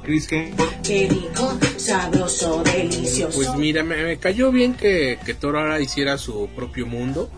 [0.02, 0.83] Chris Hemsworth.
[0.83, 3.37] Qué rico, sabroso, delicioso.
[3.37, 7.31] Pues mira, me, me cayó bien que, que Thor ahora hiciera su propio mundo.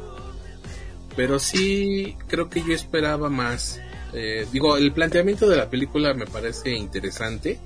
[1.17, 3.81] Pero sí, creo que yo esperaba más.
[4.13, 7.59] Eh, digo, el planteamiento de la película me parece interesante.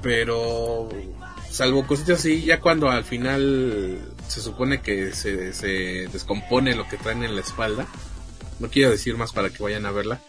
[0.00, 0.88] Pero,
[1.50, 6.96] salvo cositas así, ya cuando al final se supone que se, se descompone lo que
[6.96, 7.86] traen en la espalda.
[8.58, 10.20] No quiero decir más para que vayan a verla.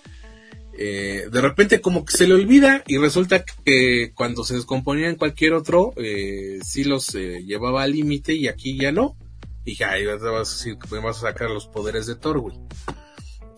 [0.76, 5.16] Eh, de repente como que se le olvida y resulta que cuando se descomponía en
[5.16, 9.16] cualquier otro, eh, sí los eh, llevaba al límite y aquí ya no.
[9.66, 12.58] Y ya, ahí vas a decir que vas a sacar los poderes de Thor, güey.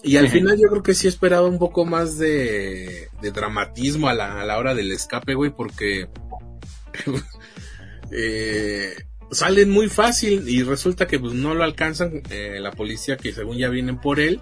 [0.03, 4.13] Y al final yo creo que sí esperaba un poco más de, de dramatismo a
[4.13, 6.09] la, a la hora del escape, güey, porque
[8.11, 8.93] eh,
[9.31, 13.57] salen muy fácil y resulta que pues no lo alcanzan eh, la policía que según
[13.57, 14.41] ya vienen por él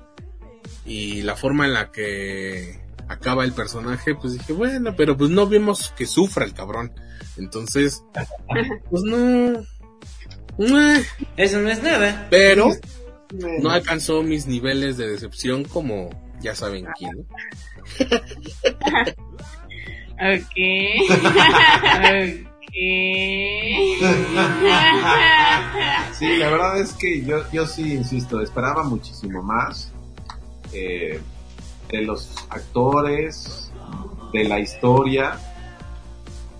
[0.85, 5.47] y la forma en la que acaba el personaje, pues dije, bueno, pero pues no
[5.47, 6.93] vemos que sufra el cabrón.
[7.37, 8.03] Entonces,
[8.89, 9.59] pues no...
[10.59, 11.03] eh,
[11.37, 12.27] Eso no es nada.
[12.29, 12.71] pero
[13.61, 16.09] no alcanzó mis niveles de decepción como
[16.41, 17.25] ya saben quién.
[20.15, 20.53] Ok.
[26.17, 29.92] Sí, la verdad es que yo, yo sí insisto, esperaba muchísimo más
[30.73, 31.19] eh,
[31.89, 33.71] de los actores,
[34.31, 35.37] de la historia,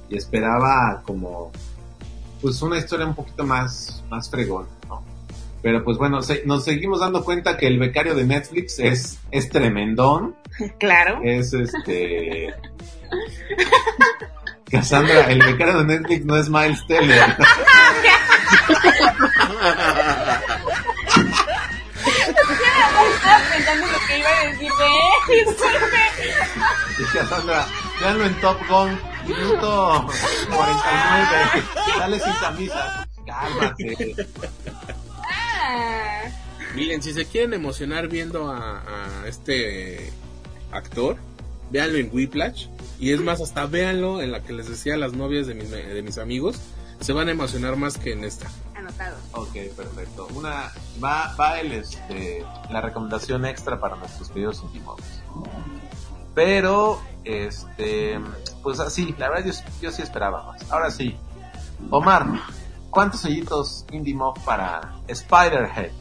[0.10, 1.52] y esperaba como
[2.42, 5.02] pues una historia un poquito más, más fregón, ¿no?
[5.62, 9.50] Pero pues bueno, se- nos seguimos dando cuenta que el becario de Netflix es, es
[9.50, 10.36] tremendón,
[10.78, 11.22] Claro.
[11.24, 12.54] es este...
[14.70, 17.38] Cassandra, el becario de Netflix no es Miles Teller.
[24.14, 25.46] que iba a decir de él.
[25.46, 25.98] disculpe.
[27.00, 27.68] Y Cassandra,
[28.00, 30.08] véanlo en Top Gun, minuto
[30.50, 31.64] 49,
[31.98, 33.08] sale sin camisa.
[33.26, 34.16] Cálmate.
[35.30, 36.24] Ah.
[36.76, 40.12] Miren, si se quieren emocionar viendo a, a este
[40.72, 41.18] actor,
[41.72, 42.68] véanlo en Whiplash.
[43.00, 45.70] Y es más, hasta véanlo en la que les decía a las novias de mis,
[45.72, 46.58] de mis amigos.
[47.04, 48.48] Se van a emocionar más que en esta.
[48.76, 49.18] Anotado.
[49.34, 50.26] Ok, perfecto.
[50.36, 50.72] Una,
[51.04, 55.02] va, va el, este, la recomendación extra para nuestros queridos íntimos.
[56.34, 58.22] Pero, este,
[58.62, 60.72] pues así, la verdad yo, yo sí esperaba más.
[60.72, 61.18] Ahora sí,
[61.90, 62.26] Omar,
[62.90, 65.92] ¿cuántos sellitos Indie Mob para Spiderhead?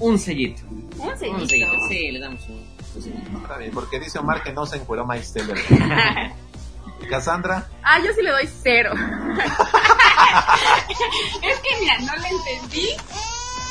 [0.00, 0.62] Un sellito.
[0.66, 1.46] Un Un sellito.
[1.46, 2.54] sellito, sí, le damos un,
[2.96, 3.38] un sellito.
[3.38, 5.58] Está bien, porque dice Omar que no se encueró Miles Teller.
[7.04, 7.66] ¿Y Cassandra?
[7.82, 8.92] Ah, yo sí le doy cero.
[11.42, 12.96] es que mira, no le entendí.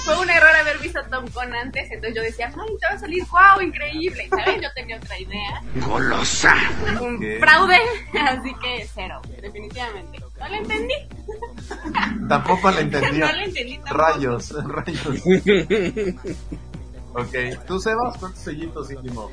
[0.06, 2.94] Fue un error haber visto a Tom Con antes, entonces yo decía, ay, te va
[2.94, 4.28] a salir wow, increíble.
[4.30, 4.62] ¿Sabes?
[4.62, 5.64] Yo tenía otra idea.
[5.88, 6.56] Golosa.
[7.02, 7.80] Un fraude,
[8.22, 10.20] así que cero, definitivamente.
[10.40, 10.94] No le entendí.
[12.30, 13.26] Tampoco le entendió.
[13.26, 13.98] No le entendí tampoco.
[13.98, 15.24] Rayos, rayos.
[17.14, 18.18] ok, ¿tú Sebas?
[18.20, 19.32] ¿Cuántos sellitos Indie Mob?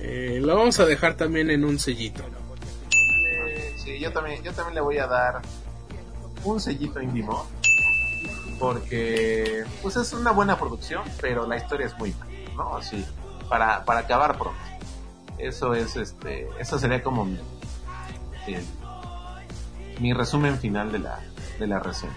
[0.00, 2.24] Eh, lo vamos a dejar también en un sellito.
[3.82, 5.40] Sí, yo también, yo también le voy a dar
[6.44, 7.46] un sellito íntimo.
[8.58, 12.76] Porque, pues es una buena producción, pero la historia es muy mala, ¿no?
[12.76, 13.04] Así,
[13.48, 14.60] para, para acabar pronto.
[15.38, 17.38] Eso es, este, eso sería como mi,
[18.46, 18.64] el-
[19.98, 21.18] mi resumen final de la,
[21.58, 22.14] de la reseña.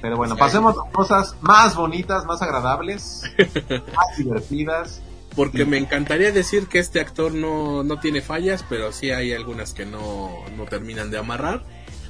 [0.00, 3.22] Pero bueno, pasemos a cosas más bonitas, más agradables,
[3.94, 5.00] más divertidas.
[5.36, 9.74] Porque me encantaría decir que este actor no, no tiene fallas, pero sí hay algunas
[9.74, 11.62] que no, no terminan de amarrar.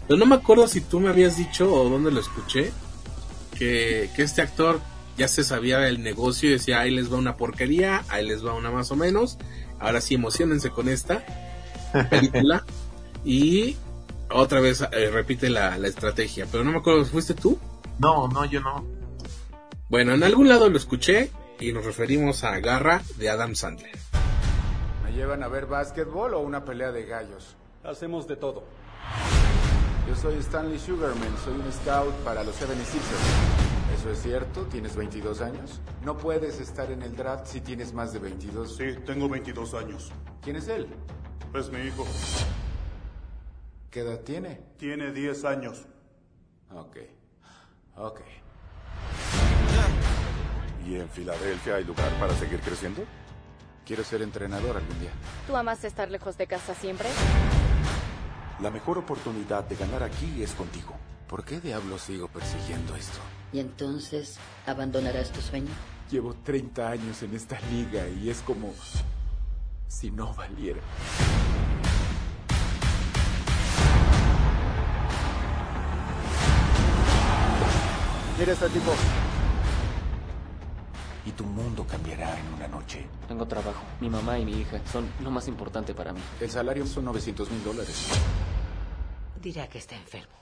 [0.06, 2.70] Pero no me acuerdo si tú me habías dicho o dónde lo escuché,
[3.58, 4.80] que, que este actor
[5.18, 8.54] ya se sabía el negocio y decía, ahí les va una porquería, ahí les va
[8.54, 9.38] una más o menos.
[9.80, 11.24] Ahora sí, emocionense con esta
[12.08, 12.64] película.
[13.24, 13.76] y
[14.30, 16.46] otra vez eh, repite la, la estrategia.
[16.50, 17.58] Pero no me acuerdo, ¿fuiste tú?
[17.98, 18.86] No, no, yo no.
[19.88, 21.30] Bueno, en algún lado lo escuché
[21.60, 23.96] y nos referimos a Garra de Adam Sandler.
[25.04, 27.56] ¿Me llevan a ver básquetbol o una pelea de gallos?
[27.84, 28.64] Hacemos de todo.
[30.08, 33.96] Yo soy Stanley Sugarman, soy un scout para los 76ers.
[33.98, 34.64] ¿Eso es cierto?
[34.66, 35.80] ¿Tienes 22 años?
[36.04, 38.76] No puedes estar en el draft si tienes más de 22.
[38.76, 40.12] Sí, tengo 22 años.
[40.42, 40.86] ¿Quién es él?
[41.54, 42.06] Es mi hijo.
[43.90, 44.60] ¿Qué edad tiene?
[44.76, 45.86] Tiene 10 años.
[46.70, 46.98] Ok.
[47.96, 48.20] Ok.
[50.86, 53.02] ¿Y en Filadelfia hay lugar para seguir creciendo?
[53.84, 55.10] Quiero ser entrenador algún día.
[55.46, 57.08] ¿Tú amas estar lejos de casa siempre?
[58.60, 60.94] La mejor oportunidad de ganar aquí es contigo.
[61.28, 63.18] ¿Por qué diablos sigo persiguiendo esto?
[63.52, 65.70] ¿Y entonces abandonarás tu sueño?
[66.10, 68.72] Llevo 30 años en esta liga y es como
[69.88, 70.80] si no valiera.
[78.38, 78.92] Mira este tipo.
[81.26, 83.04] Y tu mundo cambiará en una noche.
[83.26, 83.82] Tengo trabajo.
[84.00, 86.20] Mi mamá y mi hija son lo más importante para mí.
[86.40, 88.08] El salario son 900 mil dólares.
[89.42, 90.36] Dirá que está enfermo.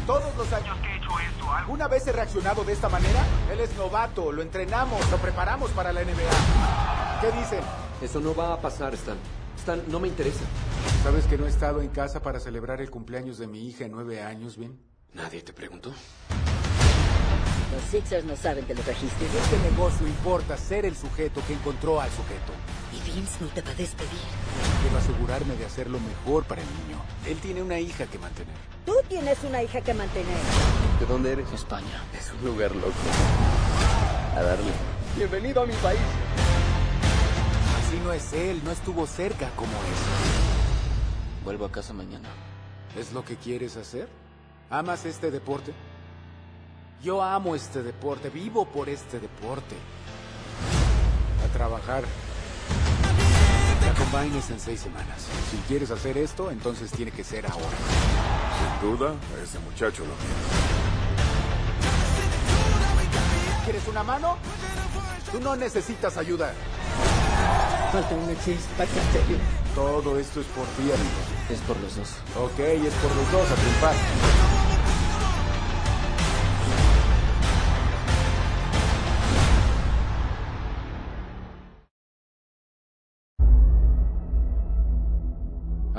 [0.00, 3.24] En todos los años que he hecho esto, ¿alguna vez he reaccionado de esta manera?
[3.52, 7.20] Él es novato, lo entrenamos, lo preparamos para la NBA.
[7.20, 7.60] ¿Qué dicen?
[8.00, 9.16] Eso no va a pasar, Stan.
[9.58, 10.44] Stan, no me interesa.
[11.02, 13.92] ¿Sabes que no he estado en casa para celebrar el cumpleaños de mi hija en
[13.92, 14.78] nueve años, bien?
[15.14, 15.92] Nadie te preguntó.
[17.72, 19.26] Los Sixers no saben que lo trajiste.
[19.26, 22.52] En este negocio importa ser el sujeto que encontró al sujeto.
[22.92, 24.20] Y Vince no te va a despedir.
[24.80, 26.98] Quiero asegurarme de hacer lo mejor para el niño.
[27.26, 28.54] Él tiene una hija que mantener.
[28.86, 30.38] Tú tienes una hija que mantener.
[30.98, 31.52] ¿De dónde eres?
[31.52, 32.02] España.
[32.18, 32.94] Es un lugar loco.
[34.34, 34.72] A darle.
[35.14, 36.00] Bienvenido a mi país.
[37.84, 41.44] Así no es él, no estuvo cerca como es.
[41.44, 42.28] Vuelvo a casa mañana.
[42.96, 44.08] ¿Es lo que quieres hacer?
[44.70, 45.74] ¿Amas este deporte?
[47.02, 49.76] Yo amo este deporte, vivo por este deporte.
[51.44, 52.02] A trabajar.
[53.86, 55.26] La combine es en seis semanas.
[55.50, 57.76] Si quieres hacer esto, entonces tiene que ser ahora.
[58.58, 60.34] Sin duda, ese muchacho lo quiere.
[63.64, 64.36] ¿Quieres una mano?
[65.30, 66.52] Tú no necesitas ayuda.
[67.92, 71.20] Falta una chispa que te Todo esto es por ti, amigo.
[71.48, 72.08] Es por los dos.
[72.36, 74.47] Ok, es por los dos a triunfar.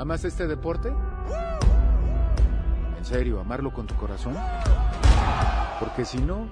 [0.10, 0.92] ¿Amas este deporte?
[2.98, 4.36] ¿En serio, amarlo con tu corazón?
[5.80, 6.50] Porque si no,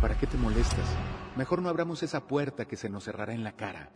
[0.00, 0.86] ¿para qué te molestas?
[1.34, 3.90] Mejor no abramos esa puerta que se nos cerrará en la cara.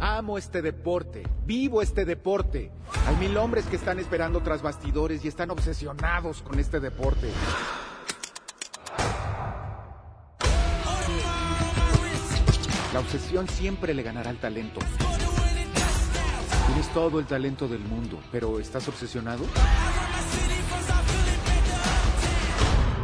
[0.00, 2.72] Amo este deporte, vivo este deporte.
[3.06, 7.30] Hay mil hombres que están esperando tras bastidores y están obsesionados con este deporte.
[12.92, 14.80] La obsesión siempre le ganará al talento.
[16.76, 19.46] Tienes todo el talento del mundo, pero ¿estás obsesionado?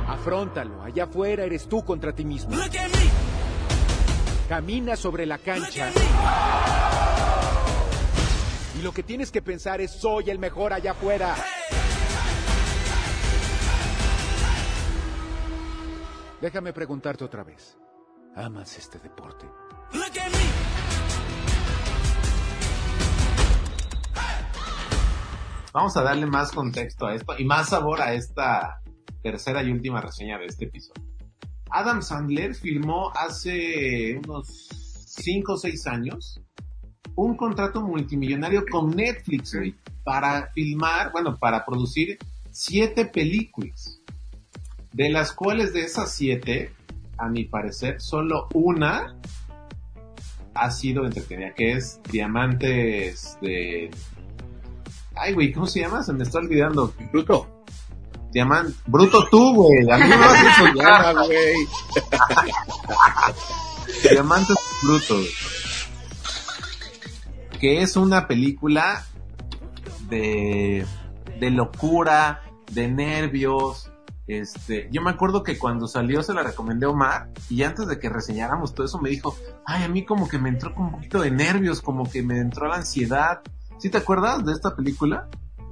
[0.07, 2.55] Afróntalo, allá afuera eres tú contra ti mismo.
[4.47, 5.91] Camina sobre la cancha.
[8.79, 11.35] Y lo que tienes que pensar es soy el mejor allá afuera.
[16.43, 17.79] Déjame preguntarte otra vez.
[18.37, 19.47] ¿Amas este deporte?
[25.73, 28.81] Vamos a darle más contexto a esto y más sabor a esta
[29.23, 31.03] tercera y última reseña de este episodio.
[31.71, 34.69] Adam Sandler filmó hace unos
[35.07, 36.43] 5 o 6 años
[37.15, 42.19] un contrato multimillonario con Netflix güey, para filmar, bueno, para producir
[42.51, 44.01] siete películas.
[44.93, 46.73] De las cuales de esas siete,
[47.17, 49.17] a mi parecer, solo una
[50.55, 53.91] ha sido entretenida, que es Diamantes de...
[55.23, 56.03] Ay, güey, ¿cómo se llama?
[56.03, 56.93] Se me está olvidando.
[57.13, 57.63] Bruto.
[58.33, 58.75] Diamante.
[58.87, 59.89] Bruto tú, güey.
[59.89, 61.55] A mí me vas a insultar, güey.
[64.11, 65.29] Diamantes brutos.
[67.61, 69.05] que es una película
[70.09, 70.85] de,
[71.39, 72.43] de locura,
[72.73, 73.93] de nervios.
[74.27, 78.01] Este, yo me acuerdo que cuando salió se la recomendé a Omar y antes de
[78.01, 80.93] que reseñáramos todo eso me dijo, ay, a mí como que me entró con un
[80.93, 83.41] poquito de nervios, como que me entró la ansiedad.
[83.83, 85.27] ¿Sí te acuerdas de esta película?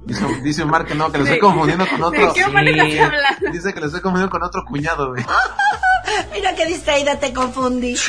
[0.05, 2.27] Dice, dice Omar que no, que lo estoy confundiendo con otro.
[2.27, 3.51] ¿De qué estás hablando?
[3.53, 5.23] Dice que lo estoy confundiendo con otro cuñado, güey.
[6.33, 7.95] Mira qué distraída te confundí.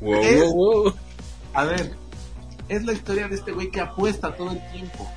[0.00, 0.94] Wow, Es- wow, wow.
[1.54, 1.94] A ver,
[2.68, 5.08] es la historia de este güey que apuesta todo el tiempo.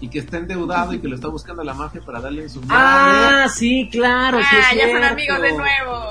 [0.00, 2.60] Y que está endeudado y que lo está buscando la mafia para darle en su
[2.62, 2.76] madre.
[2.78, 4.38] Ah, sí, claro.
[4.40, 5.06] sí Ah, es ya son cierto.
[5.12, 6.06] amigos de nuevo.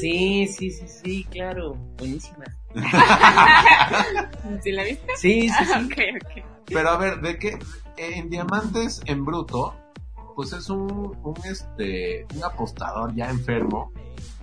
[0.00, 1.74] Sí, sí, sí, sí, claro.
[1.98, 2.44] Buenísima.
[4.62, 5.06] ¿Sí la viste?
[5.16, 5.72] Sí, sí, sí.
[5.72, 5.92] ok,
[6.24, 6.44] ok.
[6.66, 7.58] Pero a ver, de qué
[7.96, 9.74] en Diamantes en Bruto,
[10.36, 13.92] pues es un, un este un apostador ya enfermo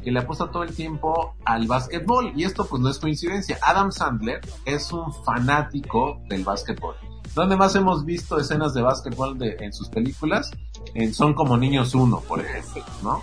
[0.03, 3.57] que le apuesta todo el tiempo al básquetbol y esto pues no es coincidencia.
[3.61, 6.95] Adam Sandler es un fanático del básquetbol.
[7.35, 10.51] ¿Dónde más hemos visto escenas de básquetbol de, en sus películas?
[10.93, 13.21] En Son como niños uno, por ejemplo, ¿no?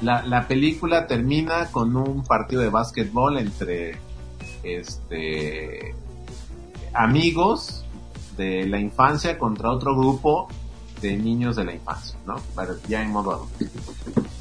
[0.00, 3.98] La, la película termina con un partido de básquetbol entre
[4.62, 5.94] este
[6.94, 7.84] amigos
[8.36, 10.48] de la infancia contra otro grupo
[11.00, 12.36] de niños de la infancia, ¿no?
[12.88, 13.64] Ya en modo adulto.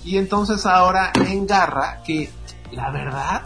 [0.03, 2.29] Y entonces ahora en Garra, que
[2.71, 3.43] la verdad,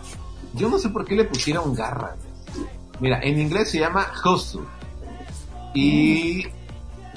[0.53, 2.15] yo no sé por qué le pusieron Garra.
[2.99, 4.61] Mira, en inglés se llama Hustle.
[5.73, 6.45] Y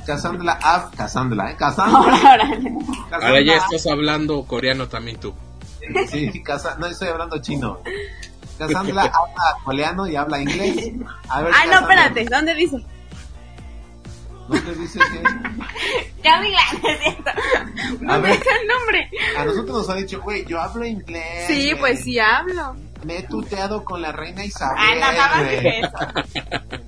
[0.06, 1.56] Cassandra, ah, Cassandra, ¿eh?
[1.58, 2.48] Cassandra.
[3.10, 5.34] Ahora ya estás hablando coreano también tú.
[6.10, 7.80] Sí, Casa- no estoy hablando chino.
[8.58, 10.92] Cassandra habla coreano y habla inglés.
[11.28, 12.76] A ver, Ay, no, Cassandra, espérate, ¿dónde dice?
[14.48, 16.22] ¿Dónde dice que?
[16.22, 17.30] Camila, no es cierto.
[17.30, 18.30] A ¿Dónde ver.
[18.38, 19.10] está el nombre?
[19.36, 21.46] A nosotros nos ha dicho, güey, yo hablo inglés.
[21.48, 21.80] Sí, güey.
[21.80, 22.76] pues sí hablo.
[23.04, 24.78] Me he tuteado con la reina Isabel.
[24.78, 26.80] Ah, no, nada más que eso.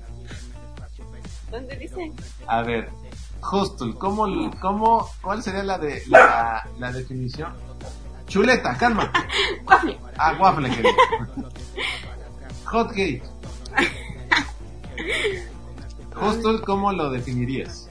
[1.51, 2.11] ¿Dónde dice?
[2.47, 2.89] A ver,
[3.41, 7.53] Hostel, ¿cómo, cómo, ¿cuál sería la de la, la definición?
[8.27, 9.11] Chuleta, calma.
[10.21, 10.93] Ah, waffle, querido.
[12.65, 13.23] Hotgate.
[16.19, 17.89] Hostel, ¿cómo lo definirías?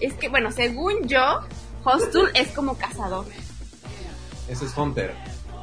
[0.00, 1.40] Es que, bueno, según yo,
[1.84, 3.26] Hostul es como cazador.
[4.48, 5.14] Ese es Hunter.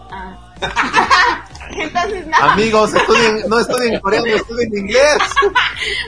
[0.10, 0.47] Ah.
[1.70, 2.38] Entonces, no.
[2.38, 5.18] Amigos, estudien, no estudien coreano, estudien inglés.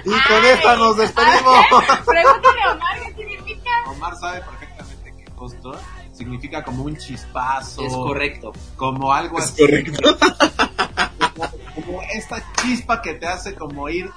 [0.05, 1.65] Y con esto nos despedimos.
[2.05, 3.69] Pregúntale a Omar qué significa.
[3.87, 5.73] Omar sabe perfectamente que hostel
[6.13, 7.81] significa como un chispazo.
[7.83, 8.53] Es correcto.
[8.77, 9.61] Como algo Es así.
[9.61, 10.17] correcto.
[11.35, 14.09] Como, como esta chispa que te hace como ir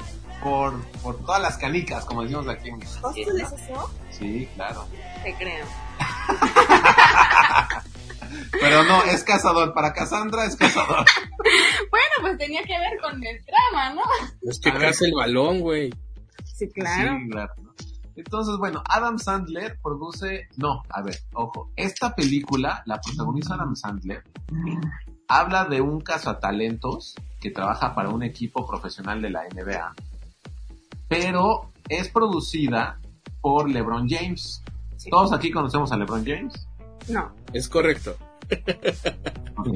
[0.42, 3.08] por, por todas las canicas, como decimos aquí en México.
[3.08, 3.90] ¿Hostul es eso?
[4.10, 4.86] Sí, claro.
[5.22, 5.66] Te creo.
[8.60, 9.72] Pero no, es cazador.
[9.74, 11.04] Para Cassandra es cazador.
[11.90, 14.02] Bueno, pues tenía que ver con el trama, ¿no?
[14.42, 14.82] Es que A ver.
[14.82, 15.92] caza el balón, güey.
[16.44, 17.18] Sí, claro.
[17.18, 17.52] Sí, claro.
[17.58, 17.74] ¿no?
[18.16, 24.22] Entonces, bueno, Adam Sandler produce, no, a ver, ojo, esta película la protagoniza Adam Sandler,
[25.28, 29.94] habla de un cazatalentos que trabaja para un equipo profesional de la NBA,
[31.08, 32.98] pero es producida
[33.40, 34.62] por LeBron James.
[35.10, 36.68] Todos aquí conocemos a LeBron James.
[37.08, 37.34] No.
[37.52, 38.16] Es correcto.
[39.56, 39.68] Ok.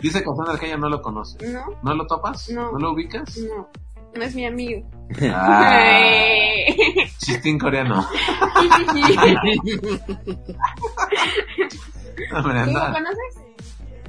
[0.00, 1.38] Dice Cassandra que ella no lo conoce.
[1.52, 1.64] No.
[1.82, 2.48] ¿No lo topas?
[2.50, 2.72] No.
[2.78, 3.36] lo ubicas?
[3.38, 3.68] No.
[4.14, 4.86] No es mi amigo.
[5.32, 5.72] Ah,
[7.18, 8.06] chistín coreano.
[12.34, 13.38] Hombre, ¿Tú lo conoces?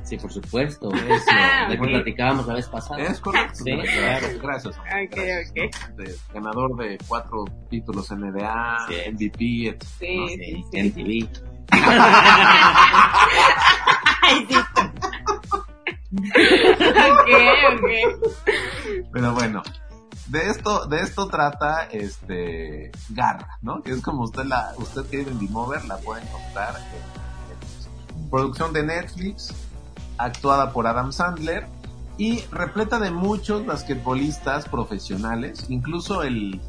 [0.04, 0.92] Sí, por supuesto.
[0.94, 3.02] Eso, Ah, de que platicábamos la vez pasada.
[3.02, 3.64] Es correcto.
[3.64, 4.28] Sí, claro.
[4.42, 4.78] Gracias.
[4.78, 5.96] Ok, ok.
[5.98, 8.96] De- ganador de cuatro títulos NBA, Sí.
[9.12, 9.84] MVP, etc.
[10.00, 10.28] Sí, ¿no?
[10.28, 10.80] sí, sí.
[10.82, 11.53] MTV.
[14.22, 14.56] Ay, sí.
[17.12, 17.30] ok,
[17.74, 17.88] ok.
[19.12, 19.64] Pero bueno,
[20.28, 23.82] de esto, de esto trata este Garra, ¿no?
[23.82, 28.84] Que es como usted la, usted en Dimover, la puede encontrar en, en producción de
[28.84, 29.54] Netflix,
[30.18, 31.68] actuada por Adam Sandler
[32.18, 36.62] y repleta de muchos basquetbolistas profesionales, incluso el,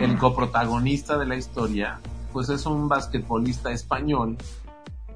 [0.00, 2.00] el coprotagonista de la historia,
[2.34, 4.36] pues es un basquetbolista español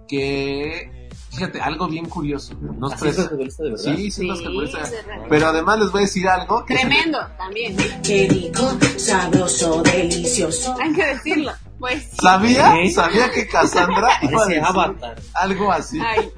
[0.08, 2.54] que, fíjate, algo bien curioso.
[2.60, 3.84] Nos ¿Así es basquetbolista de verdad?
[3.84, 4.80] Sí, sí, Sí, basquetbolista.
[4.82, 5.26] es verdad.
[5.28, 6.64] Pero además les voy a decir algo.
[6.64, 7.76] que se me- Tremendo, también.
[8.02, 8.62] Qué rico,
[8.96, 10.74] sabroso, delicioso.
[10.80, 11.52] Hay que decirlo.
[11.78, 12.08] Pues.
[12.22, 12.72] ¿Sabía?
[12.94, 15.16] Sabía que Cassandra iba a decir Avatar.
[15.34, 16.00] algo así.
[16.00, 16.32] Ay,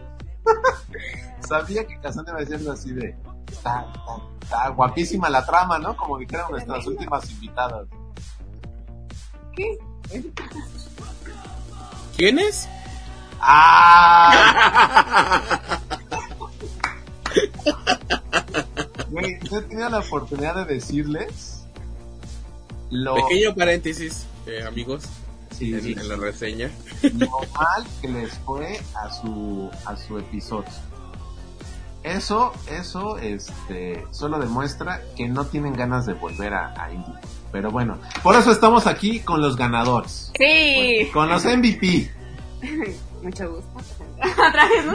[1.49, 3.17] Sabía que Cassandra iba a decir algo así de...
[3.51, 5.97] Está, está- está guapísima la trama, ¿no?
[5.97, 7.87] Como dijeron nuestras últimas invitadas.
[9.57, 9.79] ¿qué?
[12.17, 12.69] ¿Quién es?
[13.41, 14.31] ¡Ah!
[19.23, 21.65] he tenido la oportunidad de decirles
[22.91, 25.05] lo, Pequeño paréntesis, eh, amigos,
[25.57, 25.93] Sí, en, sí.
[25.93, 26.71] en la reseña.
[27.03, 30.69] lo mal que les fue a su a su episodio.
[32.03, 37.15] Eso, eso, este, solo demuestra que no tienen ganas de volver a, a Indie.
[37.53, 41.09] Pero bueno, por eso estamos aquí con los ganadores, Sí.
[41.13, 42.11] con los MVP.
[43.23, 43.71] Mucho gusto.
[44.21, 44.95] Otra vez no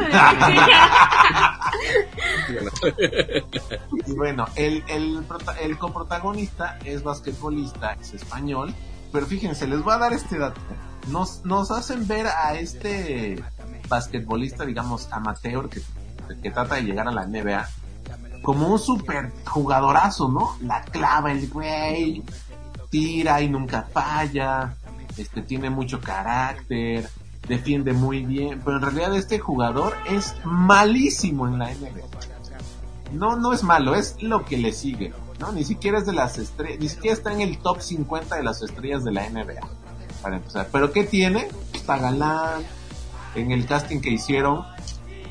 [4.07, 5.23] Y bueno, el, el,
[5.61, 8.73] el coprotagonista es basquetbolista, es español,
[9.11, 10.59] pero fíjense, les voy a dar este dato.
[11.07, 13.43] Nos, nos hacen ver a este
[13.89, 15.81] basquetbolista, digamos, amateur, que,
[16.41, 17.67] que trata de llegar a la NBA,
[18.41, 20.55] como un super jugadorazo, ¿no?
[20.61, 22.23] La clava el güey,
[22.95, 24.73] tira y nunca falla,
[25.17, 27.09] este, tiene mucho carácter,
[27.45, 32.05] defiende muy bien, pero en realidad este jugador es malísimo en la NBA.
[33.11, 35.51] No, no es malo, es lo que le sigue, ¿no?
[35.51, 38.61] Ni siquiera es de las estrellas, ni siquiera está en el top 50 de las
[38.61, 39.67] estrellas de la NBA,
[40.21, 40.69] para empezar.
[40.71, 41.49] Pero ¿qué tiene?
[41.73, 42.63] Está galán,
[43.35, 44.63] en el casting que hicieron,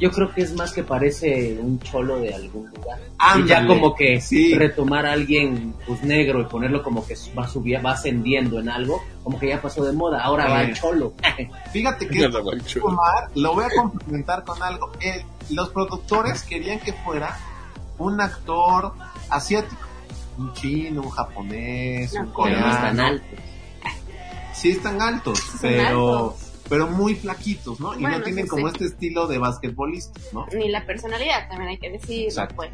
[0.01, 2.99] Yo creo que es más que parece un cholo de algún lugar.
[3.19, 4.55] Ándale, y ya como que sí.
[4.55, 9.03] retomar a alguien pues negro y ponerlo como que va subir, va ascendiendo en algo,
[9.23, 10.21] como que ya pasó de moda.
[10.23, 10.71] Ahora va Eh.
[10.71, 11.15] el cholo.
[11.73, 12.27] Fíjate que
[12.83, 14.91] Omar, lo voy a complementar con algo.
[15.01, 15.25] El-
[15.55, 17.37] los productores querían que fuera
[17.99, 18.93] un actor
[19.31, 19.83] asiático,
[20.39, 23.03] un chino, un japonés, un pero no están coreano.
[23.07, 23.39] altos.
[24.55, 26.44] Sí están altos, pero altos.
[26.69, 27.95] Pero muy flaquitos, ¿no?
[27.95, 28.73] Y Bueno, no tienen como sí.
[28.75, 30.47] este estilo de basquetbolistas, ¿no?
[30.57, 32.25] Ni la personalidad, también hay que decir.
[32.25, 32.71] Exacto, pues.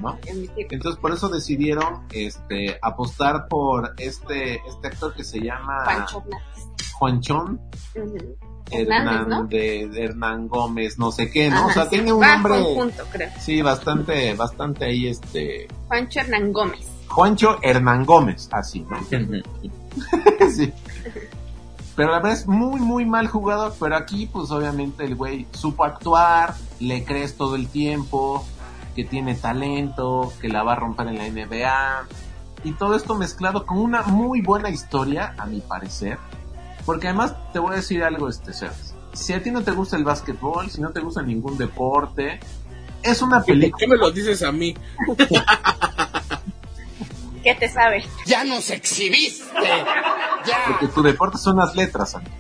[0.71, 6.67] Entonces por eso decidieron este apostar por este este actor que se llama Pancho Hernández.
[6.93, 7.61] Juanchón.
[8.73, 9.47] Hernán, Hernández, ¿no?
[9.47, 11.57] de, de Hernán Gómez, no sé qué, ¿no?
[11.57, 11.91] Ajá, o sea, sí.
[11.91, 13.29] tiene un Va nombre conjunto, creo.
[13.41, 16.87] Sí, bastante bastante ahí este Juancho Hernán Gómez.
[17.09, 19.01] Juancho Hernán Gómez, así, ¿no?
[20.51, 20.73] sí.
[21.97, 23.75] Pero la verdad es muy, muy mal jugador.
[23.79, 28.45] Pero aquí, pues obviamente el güey supo actuar, le crees todo el tiempo,
[28.95, 32.07] que tiene talento, que la va a romper en la NBA.
[32.65, 36.19] Y todo esto mezclado con una muy buena historia, a mi parecer.
[36.87, 38.95] Porque además te voy a decir algo, este Sebas.
[39.13, 42.41] Si a ti no te gusta el básquetbol, si no te gusta ningún deporte,
[43.03, 43.77] es una ¿Por película.
[43.79, 44.75] qué me lo dices a mí?
[47.43, 48.05] ¿Qué te sabe?
[48.27, 49.45] ¡Ya nos exhibiste!
[50.69, 52.35] Porque tu deporte son las letras, amigo.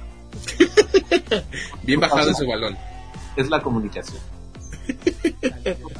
[1.83, 2.77] Bien bajado ese balón.
[3.37, 4.19] Es la comunicación.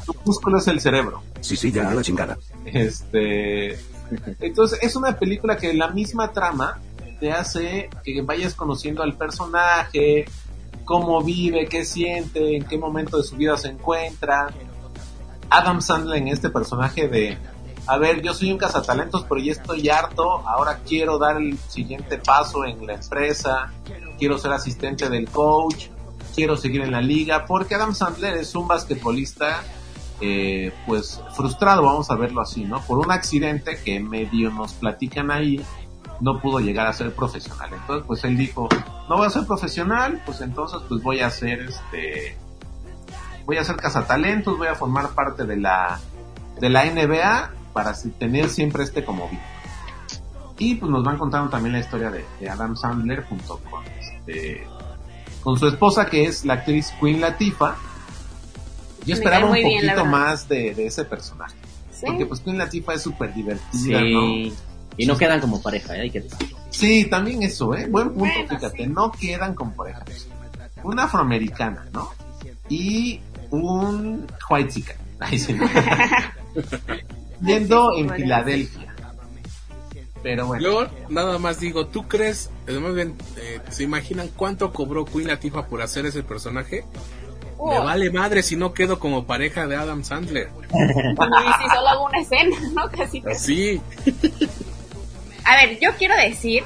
[0.07, 1.23] tu músculo es el cerebro.
[1.41, 2.37] Sí, sí, ya a la chingada.
[2.67, 3.79] Este,
[4.41, 6.79] entonces es una película que la misma trama
[7.21, 10.25] te hace que vayas conociendo al personaje,
[10.85, 14.49] cómo vive, qué siente, en qué momento de su vida se encuentra.
[15.49, 17.37] Adam Sandler en este personaje de,
[17.87, 22.19] a ver, yo soy un cazatalentos, pero ya estoy harto, ahora quiero dar el siguiente
[22.19, 23.73] paso en la empresa,
[24.19, 25.87] quiero ser asistente del coach,
[26.35, 29.63] quiero seguir en la liga, porque Adam Sandler es un basquetbolista
[30.21, 32.81] eh, pues frustrado, vamos a verlo así, ¿no?
[32.83, 35.65] Por un accidente que medio nos platican ahí,
[36.21, 37.71] no pudo llegar a ser profesional.
[37.73, 38.69] Entonces, pues él dijo,
[39.09, 42.37] no voy a ser profesional, pues entonces pues voy a hacer este,
[43.47, 45.99] voy a ser cazatalentos, voy a formar parte de la,
[46.61, 49.51] de la NBA para tener siempre este como vínculo.
[50.59, 54.67] Y pues nos van contando también la historia de, de Adam Sandler junto con este,
[55.43, 57.77] con su esposa que es la actriz Queen Latifah.
[59.07, 60.05] Yo esperaba un bien, poquito verdad.
[60.05, 61.57] más de, de ese personaje.
[61.91, 62.05] Sí.
[62.07, 63.35] Porque pues Queen Latifah es súper Sí.
[63.37, 64.55] divertida, ¿no?
[64.99, 66.03] Y no quedan como pareja, ¿eh?
[66.03, 66.59] hay que decirlo.
[66.69, 67.87] Sí, también eso, ¿eh?
[67.89, 68.85] Buen punto, Bueno, fíjate.
[68.85, 68.87] sí.
[68.91, 70.05] No quedan con pareja.
[70.83, 72.11] Una afroamericana, ¿no?
[72.69, 74.95] Y un white chica.
[75.21, 75.57] Ahí sí.
[77.41, 78.95] Yendo en Filadelfia.
[80.23, 80.63] Pero bueno.
[80.63, 85.67] Luego, nada más digo, ¿tú crees, además bien, eh, se imaginan cuánto cobró Queen Latifah
[85.67, 86.85] por hacer ese personaje?
[87.63, 87.85] Me Oh.
[87.85, 90.49] vale madre si no quedo como pareja de Adam Sandler.
[90.71, 92.91] Bueno, y si solo hago una escena, ¿no?
[92.91, 93.23] Casi.
[93.31, 93.81] Así.
[95.45, 96.65] A ver, yo quiero decir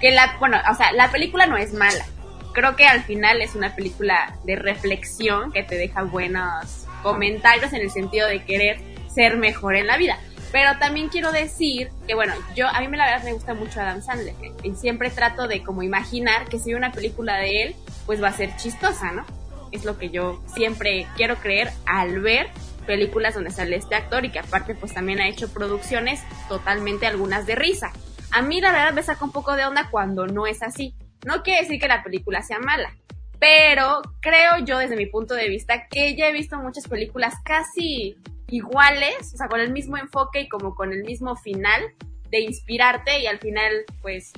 [0.00, 2.06] que la, bueno, o sea, la película no es mala.
[2.54, 7.82] Creo que al final es una película de reflexión que te deja buenos comentarios en
[7.82, 8.80] el sentido de querer
[9.14, 10.18] ser mejor en la vida.
[10.52, 13.80] Pero también quiero decir que, bueno, yo, a mí me la verdad me gusta mucho
[13.80, 14.34] Adam Sandler.
[14.62, 18.32] Y siempre trato de como imaginar que si una película de él, pues va a
[18.32, 19.24] ser chistosa, ¿no?
[19.70, 22.48] Es lo que yo siempre quiero creer al ver
[22.86, 27.46] películas donde sale este actor y que aparte pues también ha hecho producciones totalmente algunas
[27.46, 27.92] de risa.
[28.32, 30.94] A mí la verdad me saca un poco de onda cuando no es así.
[31.24, 32.92] No quiere decir que la película sea mala,
[33.38, 38.16] pero creo yo desde mi punto de vista que ya he visto muchas películas casi
[38.50, 41.82] iguales, o sea, con el mismo enfoque y como con el mismo final
[42.30, 43.72] de inspirarte y al final,
[44.02, 44.32] pues,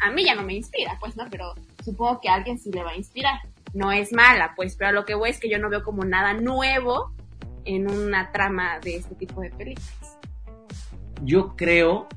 [0.00, 1.24] a mí ya no me inspira, pues, ¿no?
[1.30, 1.54] Pero
[1.84, 3.40] supongo que a alguien sí le va a inspirar.
[3.72, 6.34] No es mala, pues, pero lo que voy es que yo no veo como nada
[6.34, 7.12] nuevo
[7.64, 10.18] en una trama de este tipo de películas.
[11.22, 12.08] Yo creo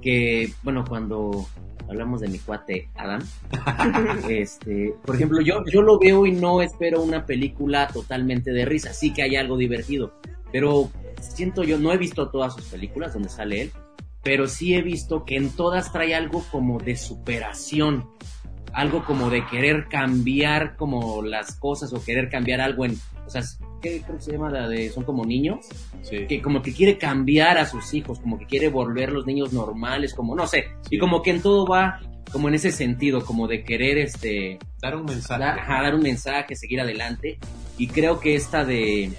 [0.00, 1.46] que, bueno, cuando
[1.88, 3.20] hablamos de mi cuate Adam,
[4.28, 8.92] este, por ejemplo, yo, yo lo veo y no espero una película totalmente de risa,
[8.92, 10.14] sí que hay algo divertido,
[10.52, 10.90] pero
[11.20, 13.72] siento yo, no he visto todas sus películas donde sale él,
[14.22, 18.08] pero sí he visto que en todas trae algo como de superación,
[18.72, 23.42] algo como de querer cambiar como las cosas o querer cambiar algo en, o sea,
[23.80, 25.66] ¿qué creo que se llama la de son como niños?
[26.28, 30.14] Que como que quiere cambiar a sus hijos, como que quiere volver los niños normales,
[30.14, 32.00] como no sé, y como que en todo va
[32.32, 36.02] como en ese sentido, como de querer este dar un mensaje, dar, ajá, dar un
[36.02, 37.38] mensaje, seguir adelante
[37.78, 39.10] y creo que esta de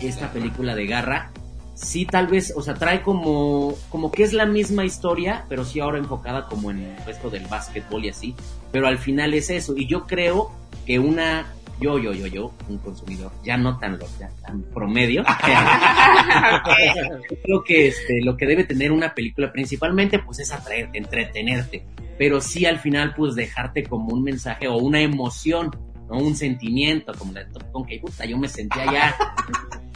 [0.00, 1.30] esta película de Garra
[1.76, 5.78] sí tal vez, o sea, trae como como que es la misma historia, pero sí
[5.78, 8.34] ahora enfocada como en el resto del básquetbol y así,
[8.72, 10.50] pero al final es eso y yo creo
[10.86, 11.46] que una
[11.78, 15.22] yo, yo, yo, yo, un consumidor, ya no tan, lo, ya tan promedio,
[17.42, 21.84] creo que este, lo que debe tener una película principalmente, pues es atraerte, entretenerte,
[22.16, 25.70] pero sí al final, pues dejarte como un mensaje o una emoción,
[26.08, 26.16] ¿no?
[26.16, 29.14] Un sentimiento, como la con que puta, yo me sentía ya,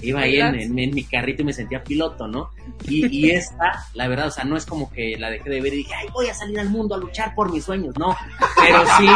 [0.02, 2.50] iba ahí en, en, en, mi carrito y me sentía piloto, ¿no?
[2.86, 5.74] Y, y esta, la verdad, o sea, no es como que la dejé de ver
[5.74, 8.16] y dije, ay, voy a salir al mundo a luchar por mis sueños, no,
[8.56, 9.08] pero sí,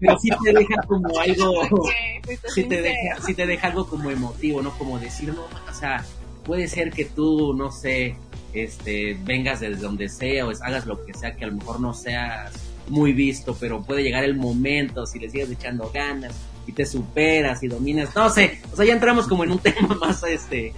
[0.00, 1.62] pero sí te deja como algo,
[2.54, 4.76] sí te deja, sí te deja algo como emotivo, ¿no?
[4.78, 6.04] Como decir, no, o sea,
[6.44, 8.16] puede ser que tú, no sé,
[8.52, 11.92] este, vengas desde donde sea o hagas lo que sea, que a lo mejor no
[11.92, 12.52] seas
[12.88, 16.34] muy visto, pero puede llegar el momento si le sigues echando ganas
[16.66, 19.94] y te superas y dominas, no sé, o sea, ya entramos como en un tema
[19.94, 20.72] más, este,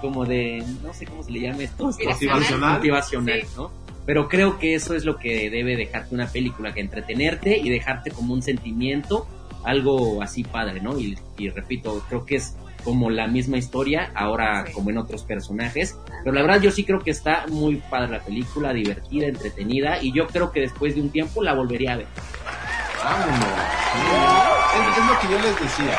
[0.00, 3.48] como de, no sé cómo se le llama esto, motivacional, motivacional sí.
[3.56, 3.70] ¿no?
[4.06, 8.10] Pero creo que eso es lo que debe dejarte una película, que entretenerte y dejarte
[8.10, 9.26] como un sentimiento,
[9.64, 10.98] algo así padre, ¿no?
[10.98, 12.54] Y, y repito, creo que es
[12.84, 15.98] como la misma historia, ahora como en otros personajes.
[16.22, 20.12] Pero la verdad yo sí creo que está muy padre la película, divertida, entretenida, y
[20.12, 22.06] yo creo que después de un tiempo la volvería a ver.
[23.04, 23.48] Vámonos.
[24.74, 25.98] Es, es lo que yo les decía.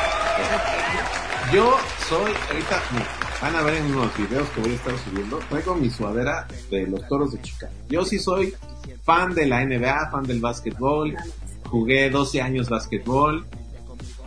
[1.52, 1.78] Yo
[2.08, 2.82] soy, ahorita
[3.40, 6.86] van a ver en unos videos que voy a estar subiendo, traigo mi sudadera de
[6.88, 7.72] los toros de Chicago.
[7.88, 8.54] Yo sí soy
[9.04, 11.14] fan de la NBA, fan del básquetbol,
[11.70, 13.46] jugué 12 años básquetbol,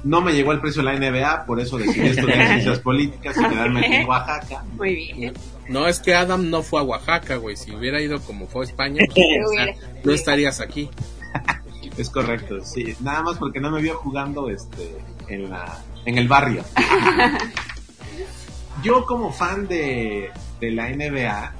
[0.06, 3.50] no me llegó el precio de la NBA, por eso decidí estudiar ciencias políticas y
[3.50, 4.64] quedarme en Oaxaca.
[4.78, 5.34] Muy bien.
[5.68, 7.58] No, es que Adam no fue a Oaxaca, güey.
[7.58, 9.68] Si hubiera ido como fue a España, pues, o sea,
[10.04, 10.90] no estarías aquí.
[12.00, 12.96] es correcto, sí.
[13.02, 14.98] Nada más porque no me vio jugando este
[15.28, 16.64] en la en el barrio.
[18.84, 20.32] Yo como fan de,
[20.62, 21.54] de la NBA,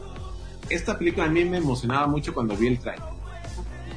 [0.70, 3.04] esta película a mí me emocionaba mucho cuando vi el trailer.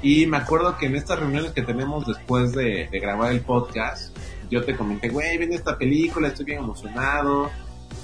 [0.02, 4.16] Y me acuerdo que en estas reuniones que tenemos después de, de grabar el podcast,
[4.50, 7.50] yo te comenté, güey, viene esta película, estoy bien emocionado.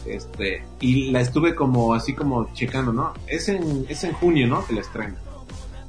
[0.06, 3.14] Este, y la estuve como, así como checando, ¿no?
[3.26, 4.64] Es en, es en junio, ¿no?
[4.64, 5.16] Que la estrena.
[5.16, 5.27] Y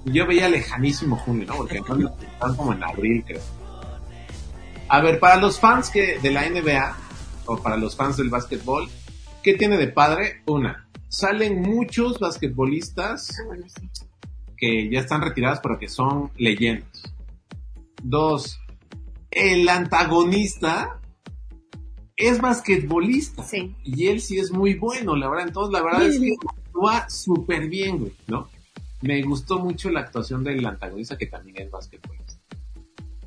[0.05, 1.57] yo veía lejanísimo junio, ¿no?
[1.57, 3.41] Porque no, están como en abril, creo.
[4.87, 6.97] A ver, para los fans que, de la NBA,
[7.45, 8.89] o para los fans del básquetbol,
[9.43, 10.41] ¿qué tiene de padre?
[10.47, 13.35] Una, salen muchos basquetbolistas
[14.57, 17.03] que ya están retirados, pero que son leyendas.
[18.01, 18.59] Dos,
[19.31, 20.99] el antagonista
[22.15, 23.43] es basquetbolista.
[23.43, 23.75] Sí.
[23.83, 25.47] Y él sí es muy bueno, la verdad.
[25.47, 28.49] Entonces, la verdad es que actúa súper bien, güey, ¿no?
[29.01, 32.41] Me gustó mucho la actuación del antagonista, que también es basquetbolista.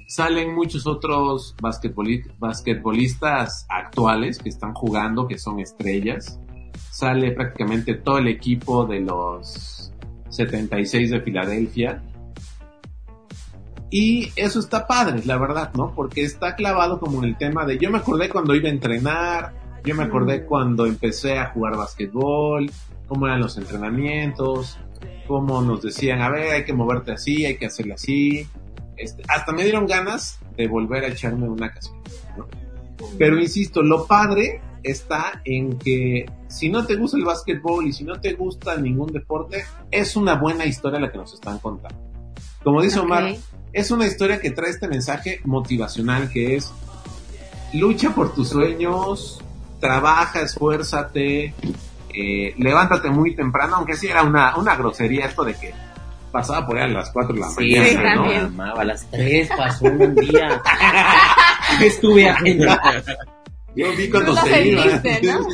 [0.07, 6.39] Salen muchos otros basquetbolistas actuales que están jugando, que son estrellas.
[6.91, 9.91] Sale prácticamente todo el equipo de los
[10.29, 12.03] 76 de Filadelfia.
[13.91, 15.95] Y eso está padre, la verdad, ¿no?
[15.95, 19.55] Porque está clavado como en el tema de, yo me acordé cuando iba a entrenar,
[19.85, 22.71] yo me acordé cuando empecé a jugar basquetbol,
[23.07, 24.79] cómo eran los entrenamientos,
[25.27, 28.47] cómo nos decían, a ver, hay que moverte así, hay que hacerlo así.
[28.97, 31.73] Este, hasta me dieron ganas de volver a echarme una
[32.37, 32.47] ¿no?
[33.19, 38.05] Pero insisto, lo padre está en que si no te gusta el básquetbol y si
[38.05, 41.99] no te gusta ningún deporte, es una buena historia la que nos están contando.
[42.63, 43.07] Como dice okay.
[43.07, 43.37] Omar,
[43.73, 46.73] es una historia que trae este mensaje motivacional que es
[47.73, 49.41] lucha por tus sueños,
[49.81, 51.55] trabaja, esfuérzate,
[52.13, 55.73] eh, levántate muy temprano, aunque sí era una, una grosería esto de que
[56.31, 58.47] pasaba por ahí a las 4 de la sí, mañana, ¿no?
[58.47, 60.63] Amaba, a las 3 pasó un día.
[61.83, 62.67] Estuve haciendo.
[63.77, 64.85] Yo vi cuando se iba.
[65.23, 65.47] ¿no?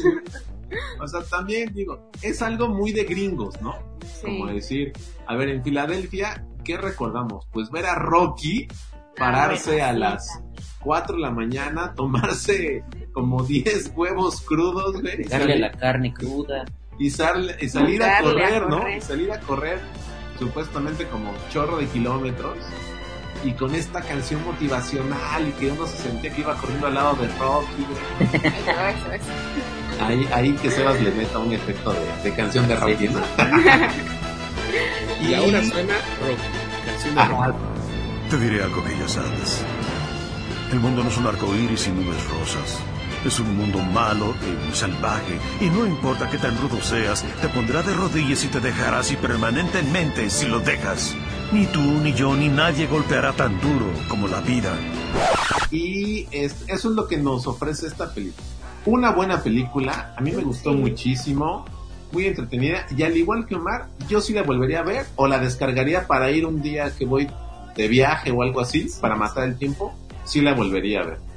[1.01, 3.75] O sea, también digo, es algo muy de gringos, ¿no?
[4.23, 4.93] Como decir,
[5.27, 7.47] a ver, en Filadelfia, ¿qué recordamos?
[7.53, 8.69] Pues ver a Rocky
[9.17, 10.43] pararse a las
[10.81, 12.85] 4 de la mañana, tomarse
[13.21, 15.23] como 10 huevos crudos, güey.
[15.23, 16.65] y Darle salir- la carne cruda.
[16.99, 18.89] y, sal- y salir a correr, ¿no?
[18.89, 19.81] Y salir a correr
[20.39, 22.57] supuestamente como chorro de kilómetros
[23.45, 27.15] y con esta canción motivacional y que uno se sentía que iba corriendo al lado
[27.17, 27.87] de Rocky.
[27.89, 29.21] güey.
[30.01, 33.19] Ahí, ahí que Sebas le meta un efecto de, de canción de Rocky, ¿no?
[35.29, 37.47] Y ahora suena Rocky, canción de Ajá.
[37.49, 37.59] Rocky.
[38.31, 39.65] Te diré algo que ya sabes.
[40.73, 42.79] El mundo no es un arco iris y nubes rosas.
[43.25, 44.35] Es un mundo malo
[44.71, 45.39] y salvaje.
[45.61, 49.17] Y no importa qué tan rudo seas, te pondrá de rodillas y te dejará así
[49.17, 51.15] permanentemente si lo dejas.
[51.53, 54.73] Ni tú, ni yo, ni nadie golpeará tan duro como la vida.
[55.71, 58.47] Y es- eso es lo que nos ofrece esta película.
[58.87, 61.67] Una buena película, a mí me gustó muchísimo,
[62.13, 65.39] muy entretenida, y al igual que Omar, yo sí la volvería a ver o la
[65.39, 67.29] descargaría para ir un día que voy
[67.77, 69.93] de viaje o algo así, para matar el tiempo,
[70.25, 71.28] sí la volvería a ver.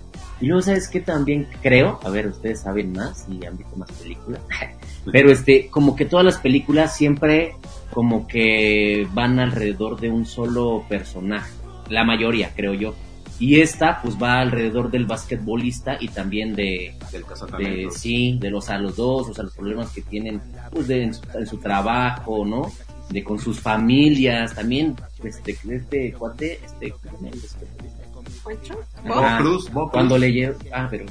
[0.41, 1.99] Y luego, ¿sabes qué también creo?
[2.03, 4.41] A ver, ustedes saben más y han visto más películas.
[5.11, 7.55] Pero este, como que todas las películas siempre
[7.93, 11.51] como que van alrededor de un solo personaje.
[11.89, 12.95] La mayoría, creo yo.
[13.39, 17.23] Y esta, pues va alrededor del basquetbolista y también de, Del
[17.57, 21.03] de sí, de los a los dos, o sea, los problemas que tienen pues de,
[21.03, 22.71] en, su, en su trabajo, ¿no?
[23.09, 27.29] De con sus familias, también, este, este cuate, este, ¿cómo
[28.43, 30.21] Bob Cruz, Bob cuando Cruz.
[30.21, 31.05] le lleva, ah, pero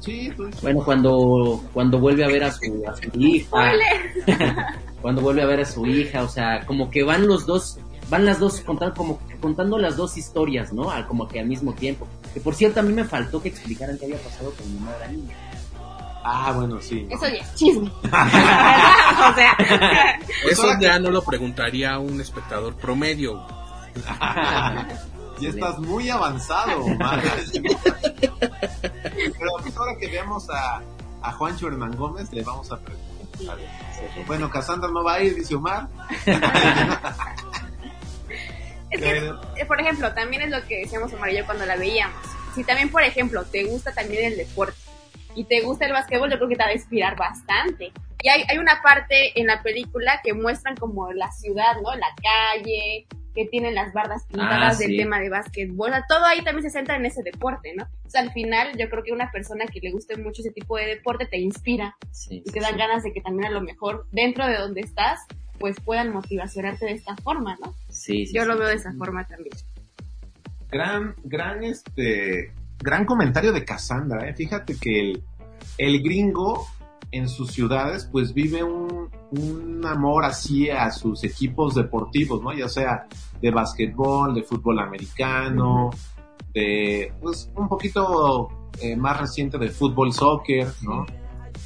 [0.00, 0.60] Sí, pues.
[0.62, 3.72] bueno, cuando, cuando vuelve a ver a su, a su hija,
[5.02, 7.78] cuando vuelve a ver a su hija, o sea, como que van los dos,
[8.08, 10.90] van las dos contando, como contando las dos historias, ¿no?
[10.90, 12.06] Al- como que al mismo tiempo.
[12.32, 15.08] Que por cierto, a mí me faltó que explicaran qué había pasado con mi madre
[15.12, 15.34] niña.
[16.24, 17.06] Ah, bueno, sí.
[17.10, 17.90] Eso ya es chisme.
[18.04, 19.56] o sea,
[20.50, 23.42] Eso ya no lo preguntaría a un espectador promedio.
[25.40, 27.22] Ya estás muy avanzado, Omar.
[28.32, 30.82] Pero pues ahora que veamos a,
[31.22, 33.08] a Juancho Hernán Gómez, le vamos a preguntar.
[34.26, 35.88] Bueno, Cassandra no va a ir, dice Omar.
[38.90, 41.76] es que, eh, por ejemplo, también es lo que decíamos Omar y yo cuando la
[41.76, 42.18] veíamos.
[42.54, 44.76] Si también, por ejemplo, te gusta también el deporte
[45.34, 47.92] y te gusta el básquetbol, yo creo que te va a inspirar bastante.
[48.20, 51.94] Y hay, hay una parte en la película que muestran como la ciudad, ¿no?
[51.94, 53.06] La calle,
[53.38, 54.96] que tienen las bardas pintadas Ah, del sí.
[54.96, 55.90] tema de básquetbol.
[55.90, 57.84] O sea, todo ahí también se centra en ese deporte, ¿no?
[58.04, 60.76] O sea, al final yo creo que una persona que le guste mucho ese tipo
[60.76, 62.78] de deporte te inspira Sí, y sí, te dan sí.
[62.78, 65.20] ganas de que también a lo mejor dentro de donde estás,
[65.60, 67.74] pues puedan motivacionarte de esta forma, ¿no?
[67.88, 68.48] Sí, sí, Yo sí.
[68.48, 69.54] lo veo de esa forma también.
[70.70, 74.34] Gran, gran, este, gran comentario de Cassandra, ¿eh?
[74.34, 75.22] Fíjate que el,
[75.78, 76.66] el gringo
[77.10, 82.52] en sus ciudades, pues vive un, un amor así a sus equipos deportivos, ¿no?
[82.52, 83.06] Ya sea
[83.40, 85.90] de básquetbol, de fútbol americano,
[86.52, 88.48] de, pues, un poquito
[88.80, 91.06] eh, más reciente de fútbol soccer, ¿no?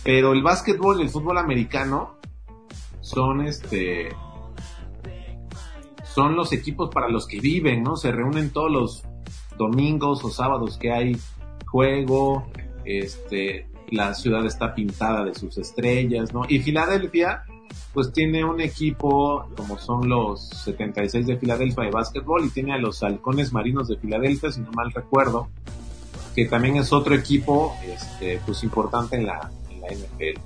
[0.04, 2.16] Pero el básquetbol y el fútbol americano
[3.00, 4.14] son este
[6.04, 7.96] son los equipos para los que viven, ¿no?
[7.96, 9.04] Se reúnen todos los
[9.56, 11.16] domingos o sábados que hay
[11.66, 12.46] juego,
[12.84, 16.42] este, la ciudad está pintada de sus estrellas, ¿no?
[16.48, 17.44] Y Filadelfia,
[17.92, 22.78] pues tiene un equipo como son los 76 de Filadelfia de básquetbol y tiene a
[22.78, 25.48] los halcones marinos de Filadelfia, si no mal recuerdo,
[26.34, 30.40] que también es otro equipo, este, pues importante en la, en la NFL.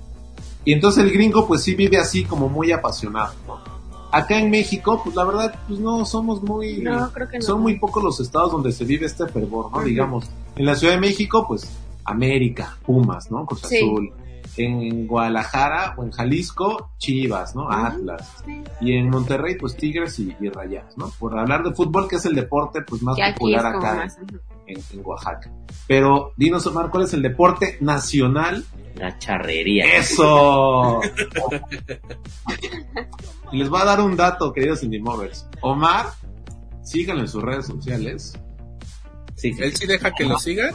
[0.65, 3.77] Y entonces el gringo pues sí vive así como muy apasionado, ¿no?
[4.11, 6.79] Acá en México, pues la verdad, pues no somos muy...
[6.79, 7.45] No, creo que no.
[7.45, 9.77] Son muy pocos los estados donde se vive este fervor, ¿no?
[9.77, 9.87] Ujú.
[9.87, 11.67] Digamos, en la Ciudad de México, pues
[12.07, 13.45] América, Pumas, ¿no?
[13.45, 13.77] Cruz Sí.
[13.77, 14.13] Azul.
[14.55, 17.69] En Guadalajara o en Jalisco, Chivas, ¿no?
[17.69, 18.43] Atlas.
[18.81, 21.11] Y en Monterrey, pues Tigres y, y Rayados, ¿no?
[21.19, 24.17] Por hablar de fútbol, que es el deporte pues más Que popular acá más,
[24.65, 25.51] en, en Oaxaca.
[25.87, 28.63] Pero dinos, Omar, ¿cuál es el deporte nacional?
[28.95, 29.85] La charrería.
[29.97, 31.01] ¡Eso!
[33.51, 35.47] Y les voy a dar un dato, queridos Indie Movers.
[35.61, 36.07] Omar,
[36.83, 38.37] síganlo en sus redes sociales.
[39.37, 39.63] Sí, sí.
[39.63, 40.73] ¿Él sí deja que lo siga?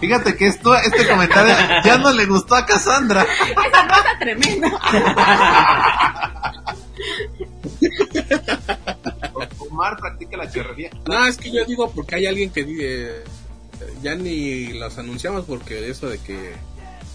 [0.00, 3.22] Fíjate que esto, este comentario ya no le gustó a Cassandra.
[3.22, 4.70] Esa nota tremenda.
[9.58, 10.90] Omar practica la charrería.
[11.06, 13.24] No, es que yo digo porque hay alguien que dice,
[14.02, 16.54] ya ni los anunciamos porque eso de que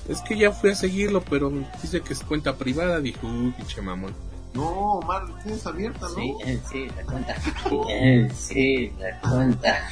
[0.09, 1.51] es que ya fui a seguirlo, pero
[1.81, 4.13] dice que es cuenta privada, dijo, uy, pinche mamón.
[4.53, 6.15] No, Omar, la tienes abierta, ¿no?
[6.15, 7.35] Sí, eh, sí, la cuenta.
[7.89, 9.89] Eh, sí, la cuenta.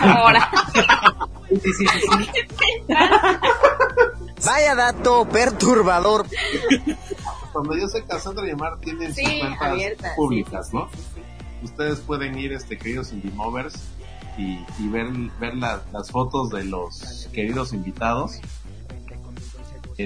[0.00, 0.50] Ahora.
[1.48, 2.94] Sí, sí, sí, sí.
[4.46, 6.26] Vaya dato perturbador.
[7.52, 10.88] Cuando yo sé Cassandra y Omar tienen sus Sí, cuentas abiertas, públicas, sí, sí, ¿no?
[11.64, 13.74] Ustedes pueden ir, este, queridos Indie Movers,
[14.38, 15.08] y, y ver,
[15.40, 18.38] ver la- las fotos de los queridos invitados.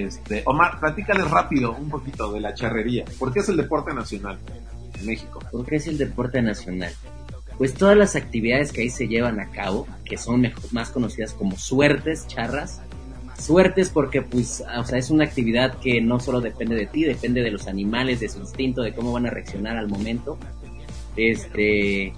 [0.03, 3.05] Este, Omar, platícales rápido un poquito de la charrería.
[3.17, 4.37] ¿Por qué es el deporte nacional
[4.99, 5.39] en México?
[5.51, 6.91] ¿Por qué es el deporte nacional?
[7.57, 11.33] Pues todas las actividades que ahí se llevan a cabo, que son mejor- más conocidas
[11.33, 12.81] como suertes, charras,
[13.39, 17.41] suertes porque pues, o sea, es una actividad que no solo depende de ti, depende
[17.41, 20.37] de los animales, de su instinto, de cómo van a reaccionar al momento.
[21.15, 22.13] Este,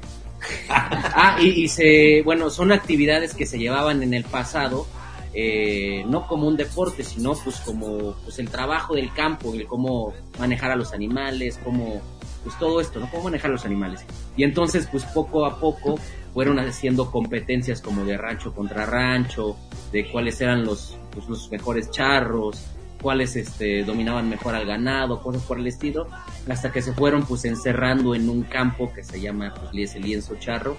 [0.68, 4.86] ah, y, y se, bueno, son actividades que se llevaban en el pasado,
[5.34, 10.12] eh, no como un deporte, sino pues como pues el trabajo del campo, el cómo
[10.38, 12.02] manejar a los animales, cómo,
[12.44, 13.10] pues todo esto, ¿no?
[13.10, 14.04] Cómo manejar a los animales.
[14.36, 15.98] Y entonces, pues poco a poco
[16.34, 19.56] fueron haciendo competencias como de rancho contra rancho,
[19.90, 22.64] de cuáles eran los, pues, los mejores charros,
[23.00, 26.08] cuáles este, dominaban mejor al ganado, cosas por el estilo,
[26.48, 30.36] hasta que se fueron pues encerrando en un campo que se llama pues el lienzo
[30.38, 30.76] charro,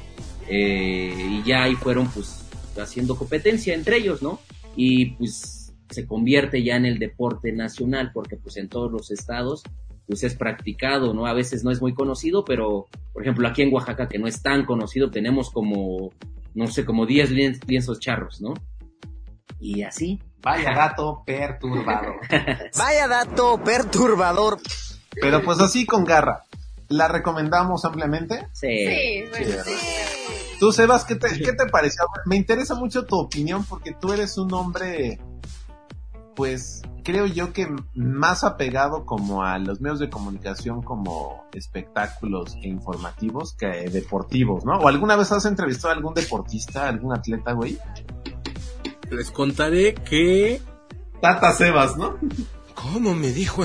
[0.47, 2.42] eh, y ya ahí fueron pues
[2.81, 4.39] haciendo competencia entre ellos, ¿no?
[4.75, 9.63] Y pues se convierte ya en el deporte nacional, porque pues en todos los estados
[10.07, 11.25] pues es practicado, ¿no?
[11.27, 14.41] A veces no es muy conocido, pero por ejemplo aquí en Oaxaca, que no es
[14.41, 16.09] tan conocido, tenemos como,
[16.55, 18.53] no sé, como 10 lien- lienzos charros, ¿no?
[19.59, 20.19] Y así.
[20.41, 22.15] Vaya dato perturbador.
[22.77, 24.59] Vaya dato perturbador.
[25.21, 26.43] Pero pues así con garra.
[26.93, 28.47] ¿La recomendamos ampliamente?
[28.51, 28.67] Sí.
[28.67, 30.57] Sí, bueno, Sí, sí.
[30.59, 32.05] Tú, Sebas, ¿qué te, ¿qué te pareció?
[32.25, 35.19] Me interesa mucho tu opinión porque tú eres un hombre,
[36.35, 42.67] pues, creo yo que más apegado como a los medios de comunicación como espectáculos e
[42.67, 44.77] informativos que deportivos, ¿no?
[44.77, 47.79] ¿O alguna vez has entrevistado a algún deportista, algún atleta, güey?
[49.09, 50.61] Les contaré que...
[51.21, 52.17] Tata Sebas, ¿no?
[52.75, 53.63] ¿Cómo me dijo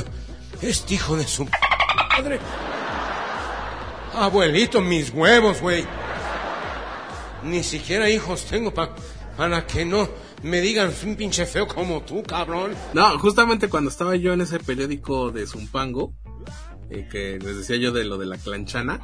[0.63, 2.41] este hijo de su madre?
[4.19, 5.85] Abuelito, mis huevos, güey.
[7.45, 8.95] Ni siquiera hijos tengo pa-
[9.37, 10.09] para que no
[10.43, 12.73] me digan un pinche feo como tú, cabrón.
[12.95, 16.13] No, justamente cuando estaba yo en ese periódico de Zumpango,
[16.91, 19.01] eh, que les decía yo de lo de la clanchana,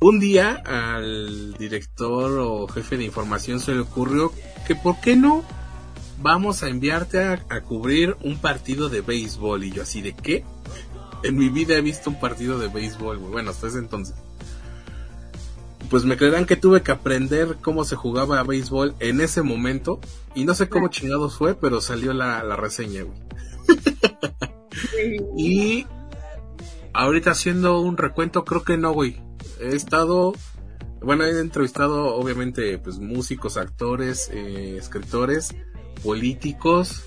[0.00, 4.32] un día al director o jefe de información se le ocurrió
[4.66, 5.44] que por qué no
[6.18, 10.44] vamos a enviarte a, a cubrir un partido de béisbol y yo así de qué
[11.22, 13.32] en mi vida he visto un partido de béisbol güey.
[13.32, 14.14] bueno hasta ese entonces
[15.88, 20.00] pues me creerán que tuve que aprender cómo se jugaba a béisbol en ese momento
[20.34, 23.30] y no sé cómo chingados fue pero salió la, la reseña güey
[25.36, 25.86] y
[26.92, 29.20] ahorita haciendo un recuento, creo que no, güey.
[29.60, 30.34] He estado,
[31.02, 35.54] bueno, he entrevistado obviamente pues músicos, actores, eh, escritores,
[36.02, 37.04] políticos,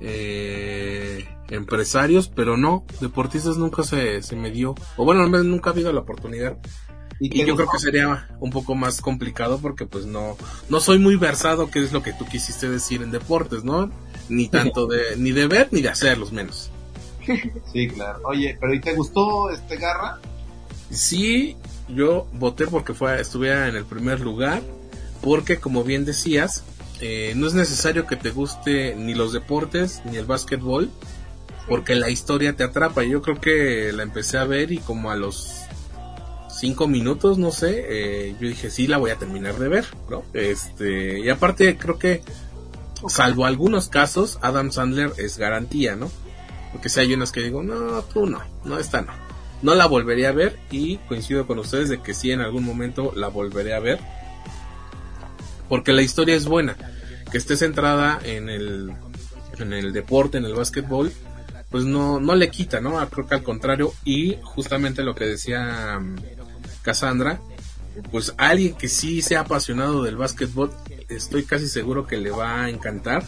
[0.00, 4.74] eh, empresarios, pero no, deportistas nunca se, se me dio.
[4.96, 6.58] O bueno, al menos nunca ha habido la oportunidad.
[7.20, 10.36] ¿Y Y yo creo que sería un poco más complicado porque pues no,
[10.68, 13.90] no soy muy versado, que es lo que tú quisiste decir en deportes, ¿no?
[14.28, 16.70] Ni tanto de, ni de ver ni de hacerlos menos.
[17.72, 18.20] Sí, claro.
[18.24, 20.18] Oye, pero ¿y te gustó este garra?
[20.90, 21.56] Sí,
[21.88, 24.62] yo voté porque fue, estuviera en el primer lugar,
[25.22, 26.64] porque como bien decías,
[27.06, 30.90] eh, no es necesario que te guste ni los deportes ni el básquetbol,
[31.68, 33.02] porque la historia te atrapa.
[33.02, 35.64] Yo creo que la empecé a ver y como a los
[36.48, 40.22] cinco minutos, no sé, eh, yo dije sí la voy a terminar de ver, ¿no?
[40.32, 42.22] Este y aparte creo que
[43.06, 46.10] salvo algunos casos, Adam Sandler es garantía, ¿no?
[46.72, 49.12] Porque si hay unas que digo, no, tú no, no, esta no.
[49.60, 53.12] No la volveré a ver y coincido con ustedes de que sí en algún momento
[53.14, 54.00] la volveré a ver.
[55.74, 56.76] Porque la historia es buena.
[57.32, 58.92] Que esté centrada en el,
[59.58, 61.10] en el deporte, en el básquetbol,
[61.68, 63.00] pues no, no le quita, ¿no?
[63.00, 63.92] Ah, Creo que al contrario.
[64.04, 66.14] Y justamente lo que decía mm,
[66.82, 67.40] Cassandra,
[68.12, 70.70] pues alguien que sí sea apasionado del básquetbol,
[71.08, 73.24] estoy casi seguro que le va a encantar.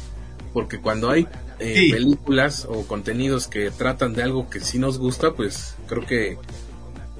[0.53, 1.27] Porque cuando hay
[1.59, 1.91] eh, Sí.
[1.91, 6.39] películas o contenidos que tratan de algo que sí nos gusta, pues creo que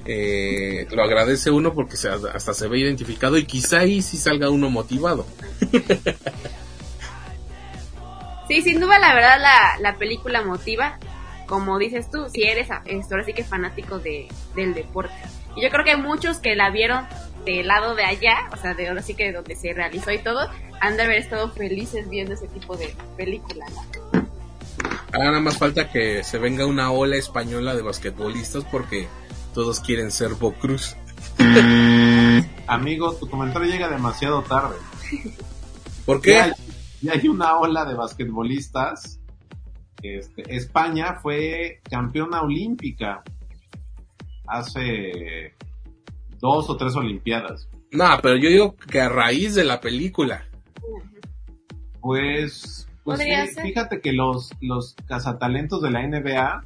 [0.07, 4.49] eh, lo agradece uno porque se, hasta se ve identificado y quizá ahí sí salga
[4.49, 5.25] uno motivado.
[8.47, 10.97] Sí, sin duda, la verdad, la, la película motiva.
[11.47, 15.13] Como dices tú, si eres ahora sí que fanático de, del deporte.
[15.55, 17.05] Y yo creo que muchos que la vieron
[17.45, 20.49] del lado de allá, o sea, de ahora sí que donde se realizó y todo,
[20.79, 23.65] han de haber estado felices viendo ese tipo de película.
[23.69, 24.27] ¿no?
[25.13, 29.07] Ahora nada más falta que se venga una ola española de basquetbolistas porque
[29.57, 30.95] todos quieren ser Bo Cruz.
[32.67, 34.75] Amigo, tu comentario llega demasiado tarde.
[36.05, 36.35] ¿Por qué?
[36.35, 36.53] Ya,
[37.01, 39.19] y hay una ola de basquetbolistas.
[40.03, 43.23] Este, España fue campeona olímpica
[44.45, 45.55] hace
[46.39, 47.67] dos o tres olimpiadas.
[47.91, 50.45] No, pero yo digo que a raíz de la película.
[51.99, 53.63] Pues, pues sí, ser.
[53.63, 56.63] fíjate que los, los cazatalentos de la NBA,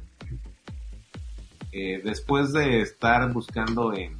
[1.72, 4.16] eh, después de estar buscando en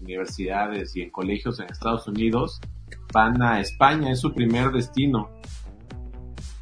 [0.00, 2.60] universidades y en colegios en Estados Unidos,
[3.12, 5.30] van a España, es su primer destino.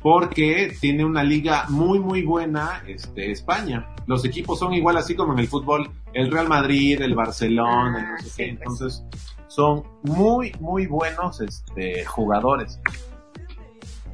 [0.00, 3.88] Porque tiene una liga muy muy buena este, España.
[4.06, 8.12] Los equipos son igual así como en el fútbol, el Real Madrid, el Barcelona, Ah,
[8.16, 8.44] no sé sí, qué.
[8.44, 8.80] pues.
[8.80, 9.04] Entonces,
[9.46, 12.80] son muy muy buenos este, jugadores.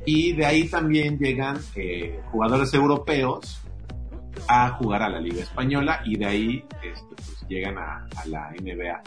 [0.05, 3.61] Y de ahí también llegan eh, jugadores europeos
[4.49, 9.03] a jugar a la Liga Española y de ahí este, pues, llegan a, la NBA.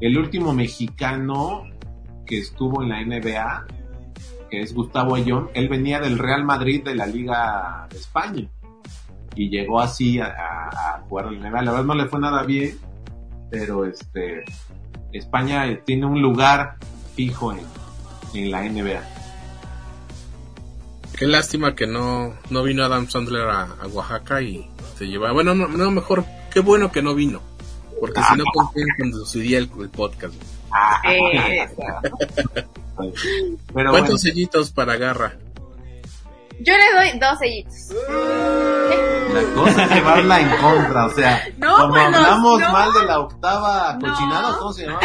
[0.00, 1.64] El último mexicano
[2.26, 3.66] que estuvo en la NBA,
[4.50, 8.48] que es Gustavo Ayón, él venía del Real Madrid de la Liga de España
[9.34, 11.62] y llegó así a jugar a la NBA.
[11.62, 12.76] La verdad no le fue nada bien,
[13.50, 14.44] pero este
[15.12, 16.76] España tiene un lugar
[17.14, 17.60] fijo en,
[18.34, 19.19] en la NBA.
[21.16, 25.32] Qué lástima que no, no vino Adam Sandler a, a Oaxaca y se lleva.
[25.32, 27.42] Bueno, no, no, mejor, qué bueno que no vino.
[28.00, 30.34] Porque si no, ¿con quién conduciría el, el podcast?
[33.00, 35.34] Pero ¿Cuántos bueno, sellitos para Garra?
[36.62, 37.74] Yo le doy dos sellitos.
[39.32, 42.72] la cosa es llevarla en contra, o sea, No, como bueno, hablamos no.
[42.72, 44.08] mal de la octava No.
[44.12, 45.00] cochinada, ¿cómo se llama?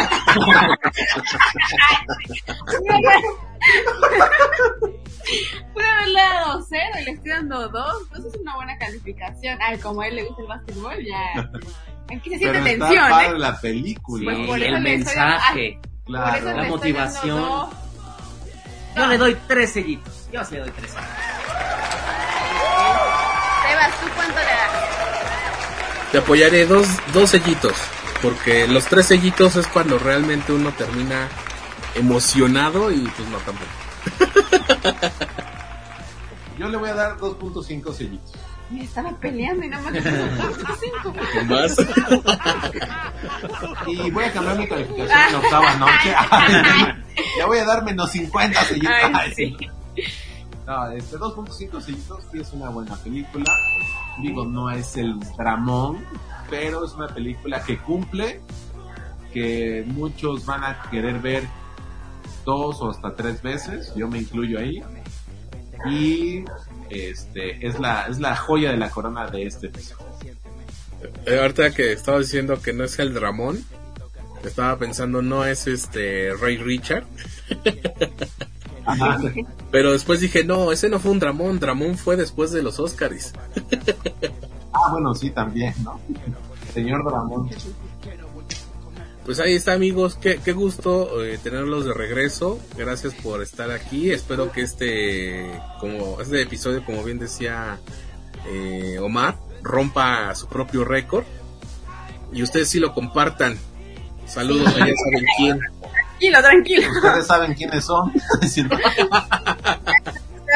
[5.74, 8.02] Pude haberle dado cero y le estoy dando dos.
[8.04, 9.58] Entonces es una buena calificación.
[9.60, 11.50] Ay, como a él le gusta el básquetbol, ya.
[12.16, 13.38] Aquí se siente Pero está tensión, padre ¿eh?
[13.38, 14.24] la película.
[14.24, 16.52] Pues Sí, eso el mensaje, Por Claro.
[16.56, 17.68] la motivación.
[18.96, 20.28] Yo le doy tres sellitos.
[20.32, 21.14] Yo sí le doy tres sellitos.
[23.62, 26.10] Sebas, ¿tú cuánto le das?
[26.12, 27.74] Te apoyaré dos, dos sellitos.
[28.22, 31.28] Porque los tres sellitos es cuando realmente uno termina
[31.94, 33.70] emocionado y pues no tampoco.
[36.58, 38.32] Yo le voy a dar 2.5 sellitos.
[38.70, 41.14] Me estaba peleando y nada más le puse cinco.
[41.46, 41.76] Más.
[43.86, 46.14] Y voy a cambiar mi calificación en la octava noche.
[47.38, 48.92] ya voy a dar menos 50 sellitos.
[49.02, 49.56] Ay, Ay, sí.
[50.66, 53.52] No, este 2.5 sellitos sí es una buena película.
[54.20, 56.04] Digo, no es el dramón,
[56.50, 58.40] pero es una película que cumple,
[59.32, 61.44] que muchos van a querer ver
[62.44, 63.92] dos o hasta tres veces.
[63.94, 64.82] Yo me incluyo ahí.
[65.88, 66.44] Y
[66.90, 70.06] este es la es la joya de la corona de este episodio.
[71.26, 73.62] Eh, ahorita que estaba diciendo que no es el Dramón,
[74.42, 77.04] estaba pensando no es este Ray Richard.
[78.86, 79.20] Ajá.
[79.70, 83.32] Pero después dije, no, ese no fue un Dramón, Dramón fue después de los Oscars.
[84.72, 86.00] Ah, bueno, sí, también, ¿no?
[86.72, 87.50] Señor Dramón.
[89.24, 92.60] Pues ahí está amigos, qué, qué gusto eh, tenerlos de regreso.
[92.76, 94.12] Gracias por estar aquí.
[94.12, 97.80] Espero que este, como este episodio, como bien decía
[98.46, 101.24] eh, Omar, rompa su propio récord.
[102.32, 103.58] Y ustedes sí lo compartan.
[104.26, 105.60] Saludos, ya saben quién.
[106.18, 106.88] Tranquilo, tranquilo.
[106.90, 108.10] Ustedes saben quiénes son.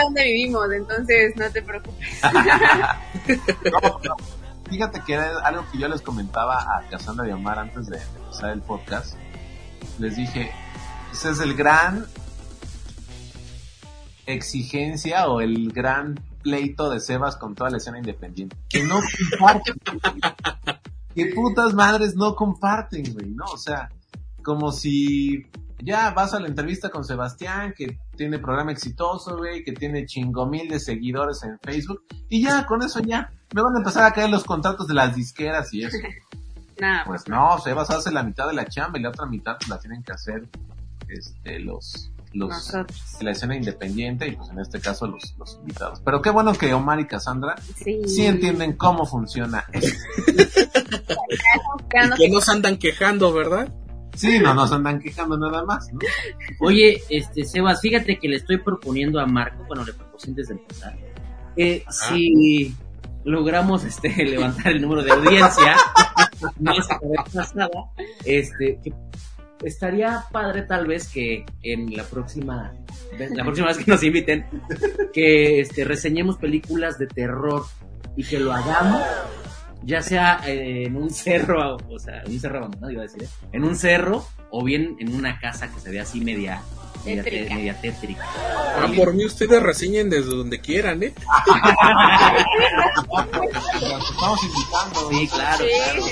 [0.02, 2.08] Dónde vivimos, entonces no te preocupes.
[3.70, 4.16] No, pero
[4.68, 8.50] fíjate que era algo que yo les comentaba a Cassandra y Omar antes de empezar
[8.50, 9.14] el podcast.
[9.98, 10.50] Les dije,
[11.12, 12.06] ese es el gran
[14.26, 18.56] exigencia o el gran pleito de Sebas con toda la escena independiente.
[18.68, 19.00] Que no
[19.38, 19.76] comparten.
[21.14, 23.44] que putas madres no comparten, güey, ¿no?
[23.44, 23.90] O sea,
[24.42, 25.46] como si
[25.82, 30.46] ya vas a la entrevista con Sebastián, que tiene programa exitoso, güey, que tiene chingo
[30.46, 34.12] mil de seguidores en Facebook, y ya, con eso ya, me van a empezar a
[34.12, 35.96] caer los contratos de las disqueras y eso.
[36.80, 37.04] Nada.
[37.04, 39.78] Pues no, Sebas hace la mitad de la chamba y la otra mitad pues, la
[39.78, 40.48] tienen que hacer
[41.08, 43.16] este, los, los, Nosotros.
[43.20, 46.00] la escena independiente y pues en este caso los, los invitados.
[46.02, 48.00] Pero qué bueno que Omar y Cassandra Sí.
[48.06, 49.98] sí entienden cómo funciona esto.
[52.16, 53.72] Y que no se andan quejando, ¿verdad?
[54.14, 55.98] Sí, no nos andan quejando nada más, ¿no?
[56.60, 60.54] Oye, este, Sebas, fíjate que le estoy proponiendo a Marco, bueno, le propuse antes de
[60.54, 60.98] empezar,
[61.56, 62.74] que si
[63.24, 65.76] logramos este levantar el número de audiencia,
[66.58, 66.72] no
[67.32, 67.68] pasada,
[68.24, 68.92] este, que
[69.62, 72.72] estaría padre tal vez que en la próxima,
[73.18, 74.46] la próxima vez que nos inviten,
[75.12, 77.64] que este, reseñemos películas de terror
[78.16, 79.02] y que lo hagamos
[79.82, 83.22] ya sea eh, en un cerro, o sea, en un cerro abandonado, iba a decir,
[83.24, 83.28] ¿eh?
[83.52, 86.62] en un cerro, o bien en una casa que se ve así media
[87.04, 87.54] media, Tétrica.
[87.54, 88.24] media tétrica.
[88.76, 91.14] Ah, por mí ustedes reseñen desde donde quieran, ¿eh?
[94.10, 95.08] Estamos invitando.
[95.10, 96.02] Sí, claro, Sí, claro.
[96.02, 96.10] sí,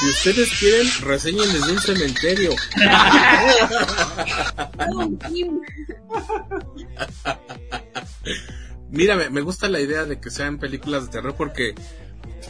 [0.00, 2.50] Si ustedes quieren, reseñen desde un cementerio.
[8.92, 11.74] Mira, me, gusta la idea de que sean películas de terror porque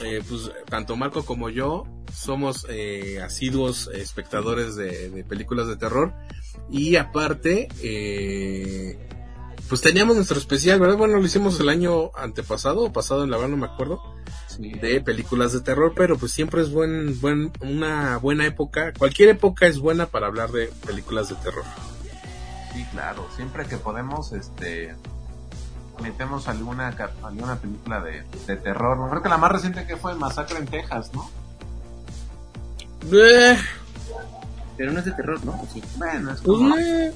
[0.03, 6.13] eh, pues tanto Marco como yo somos eh, asiduos espectadores de, de películas de terror
[6.69, 8.99] y aparte eh,
[9.69, 10.97] pues teníamos nuestro especial, ¿verdad?
[10.97, 14.03] Bueno, lo hicimos el año antepasado o pasado, en la verdad no me acuerdo,
[14.59, 19.67] de películas de terror, pero pues siempre es buen, buen, una buena época, cualquier época
[19.67, 21.65] es buena para hablar de películas de terror.
[22.75, 23.27] Sí, claro.
[23.37, 24.95] Siempre que podemos, este,
[26.03, 29.09] metemos alguna, alguna película de, de terror.
[29.11, 31.31] Creo que la más reciente que fue Masacre en Texas, ¿no?
[33.13, 33.57] Eh,
[34.77, 35.53] Pero no es de terror, ¿no?
[35.53, 35.83] ¿O Sí.
[35.97, 36.77] Bueno, es pues, como...
[36.77, 37.13] eh,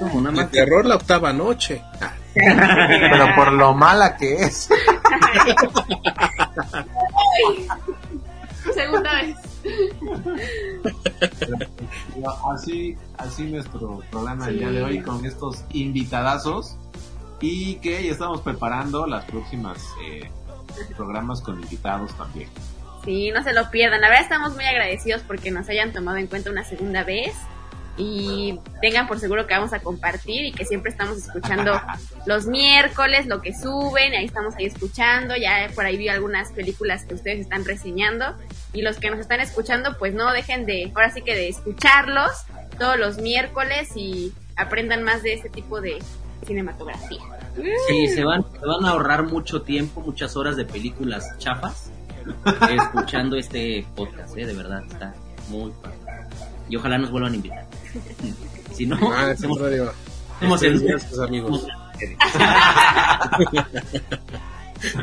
[0.00, 0.50] Como una más.
[0.50, 1.82] terror la octava noche.
[2.34, 4.68] Pero por lo mala que es.
[8.74, 9.36] Segunda vez.
[12.52, 16.76] Así, así nuestro programa del día de hoy con estos invitadazos
[17.40, 20.30] y que ya estamos preparando las próximas eh,
[20.96, 22.48] programas con invitados también.
[23.04, 24.00] Sí, no se lo pierdan.
[24.00, 27.34] La verdad estamos muy agradecidos porque nos hayan tomado en cuenta una segunda vez
[27.98, 31.80] y tengan por seguro que vamos a compartir y que siempre estamos escuchando
[32.26, 37.04] los miércoles lo que suben, ahí estamos ahí escuchando, ya por ahí vi algunas películas
[37.04, 38.36] que ustedes están reseñando
[38.72, 42.30] y los que nos están escuchando pues no dejen de, ahora sí que de escucharlos
[42.78, 45.98] todos los miércoles y aprendan más de este tipo de
[46.46, 47.20] cinematografía.
[47.88, 51.90] Sí, se van, se van a ahorrar mucho tiempo, muchas horas de películas chafas
[52.70, 54.46] escuchando este podcast, ¿eh?
[54.46, 55.14] De verdad, está
[55.48, 55.96] muy padre.
[56.68, 57.66] Y ojalá nos vuelvan a invitar.
[58.72, 59.60] Si no, Ah, hacemos,
[60.62, 61.66] el- Gracias, amigos.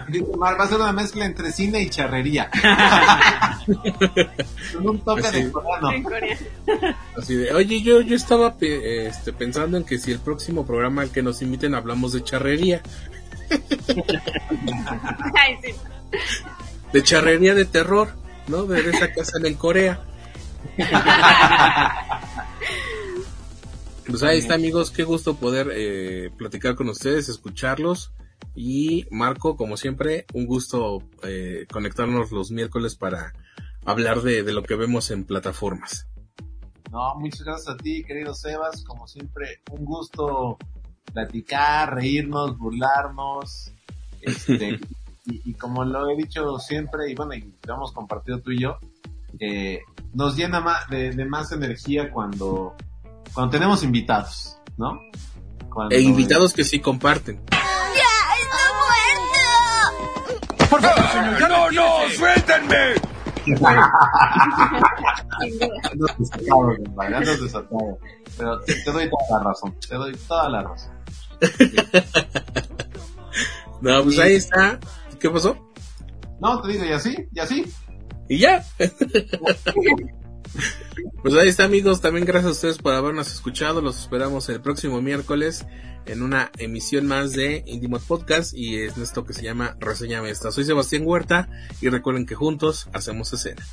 [0.08, 2.50] Dice Mar, va a ser una mezcla entre cine y charrería.
[4.74, 5.44] Con un toque Así.
[5.44, 5.92] de coreano.
[5.92, 6.38] En Corea.
[7.18, 11.02] Así de, oye, yo, yo estaba pe- este, pensando en que si el próximo programa
[11.02, 12.82] al que nos inviten hablamos de charrería,
[15.36, 15.74] Ay, sí.
[16.94, 18.10] de charrería de terror,
[18.48, 18.64] ¿no?
[18.66, 20.02] De esa que hacen en Corea.
[24.08, 28.12] Pues ahí está, amigos, qué gusto poder eh, platicar con ustedes, escucharlos.
[28.56, 33.34] Y Marco, como siempre, un gusto eh, conectarnos los miércoles para
[33.84, 36.08] hablar de, de lo que vemos en plataformas.
[36.92, 38.84] No, muchas gracias a ti, querido Sebas.
[38.84, 40.58] Como siempre, un gusto
[41.14, 43.72] platicar, reírnos, burlarnos.
[44.22, 44.80] Este,
[45.26, 48.62] y, y como lo he dicho siempre, y bueno, y lo hemos compartido tú y
[48.62, 48.78] yo,
[49.40, 49.82] eh,
[50.14, 52.74] nos llena más de, de más energía cuando,
[53.34, 54.98] cuando tenemos invitados, ¿no?
[55.70, 57.42] Cuando- E invitados que sí comparten.
[60.70, 62.96] Por favor, señor, ya no, no, suéltenme.
[65.92, 68.00] Andas desatado, compadre, andas desatado.
[68.38, 70.92] Pero te, te doy toda la razón, te doy toda la razón.
[73.82, 74.80] No, pues ahí está.
[75.20, 75.56] ¿Qué pasó?
[76.40, 77.66] No, te digo, y así, y así.
[78.28, 78.64] Y ya.
[81.22, 85.02] pues ahí está amigos, también gracias a ustedes por habernos escuchado, los esperamos el próximo
[85.02, 85.66] miércoles
[86.06, 90.52] en una emisión más de Indimod Podcast y es esto que se llama Reseñame esta.
[90.52, 91.50] Soy Sebastián Huerta
[91.82, 93.64] y recuerden que juntos hacemos escena.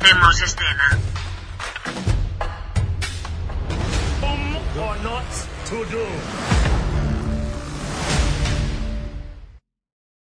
[0.00, 0.98] Hacemos escena.
[4.76, 5.24] Or not
[5.66, 6.83] to do.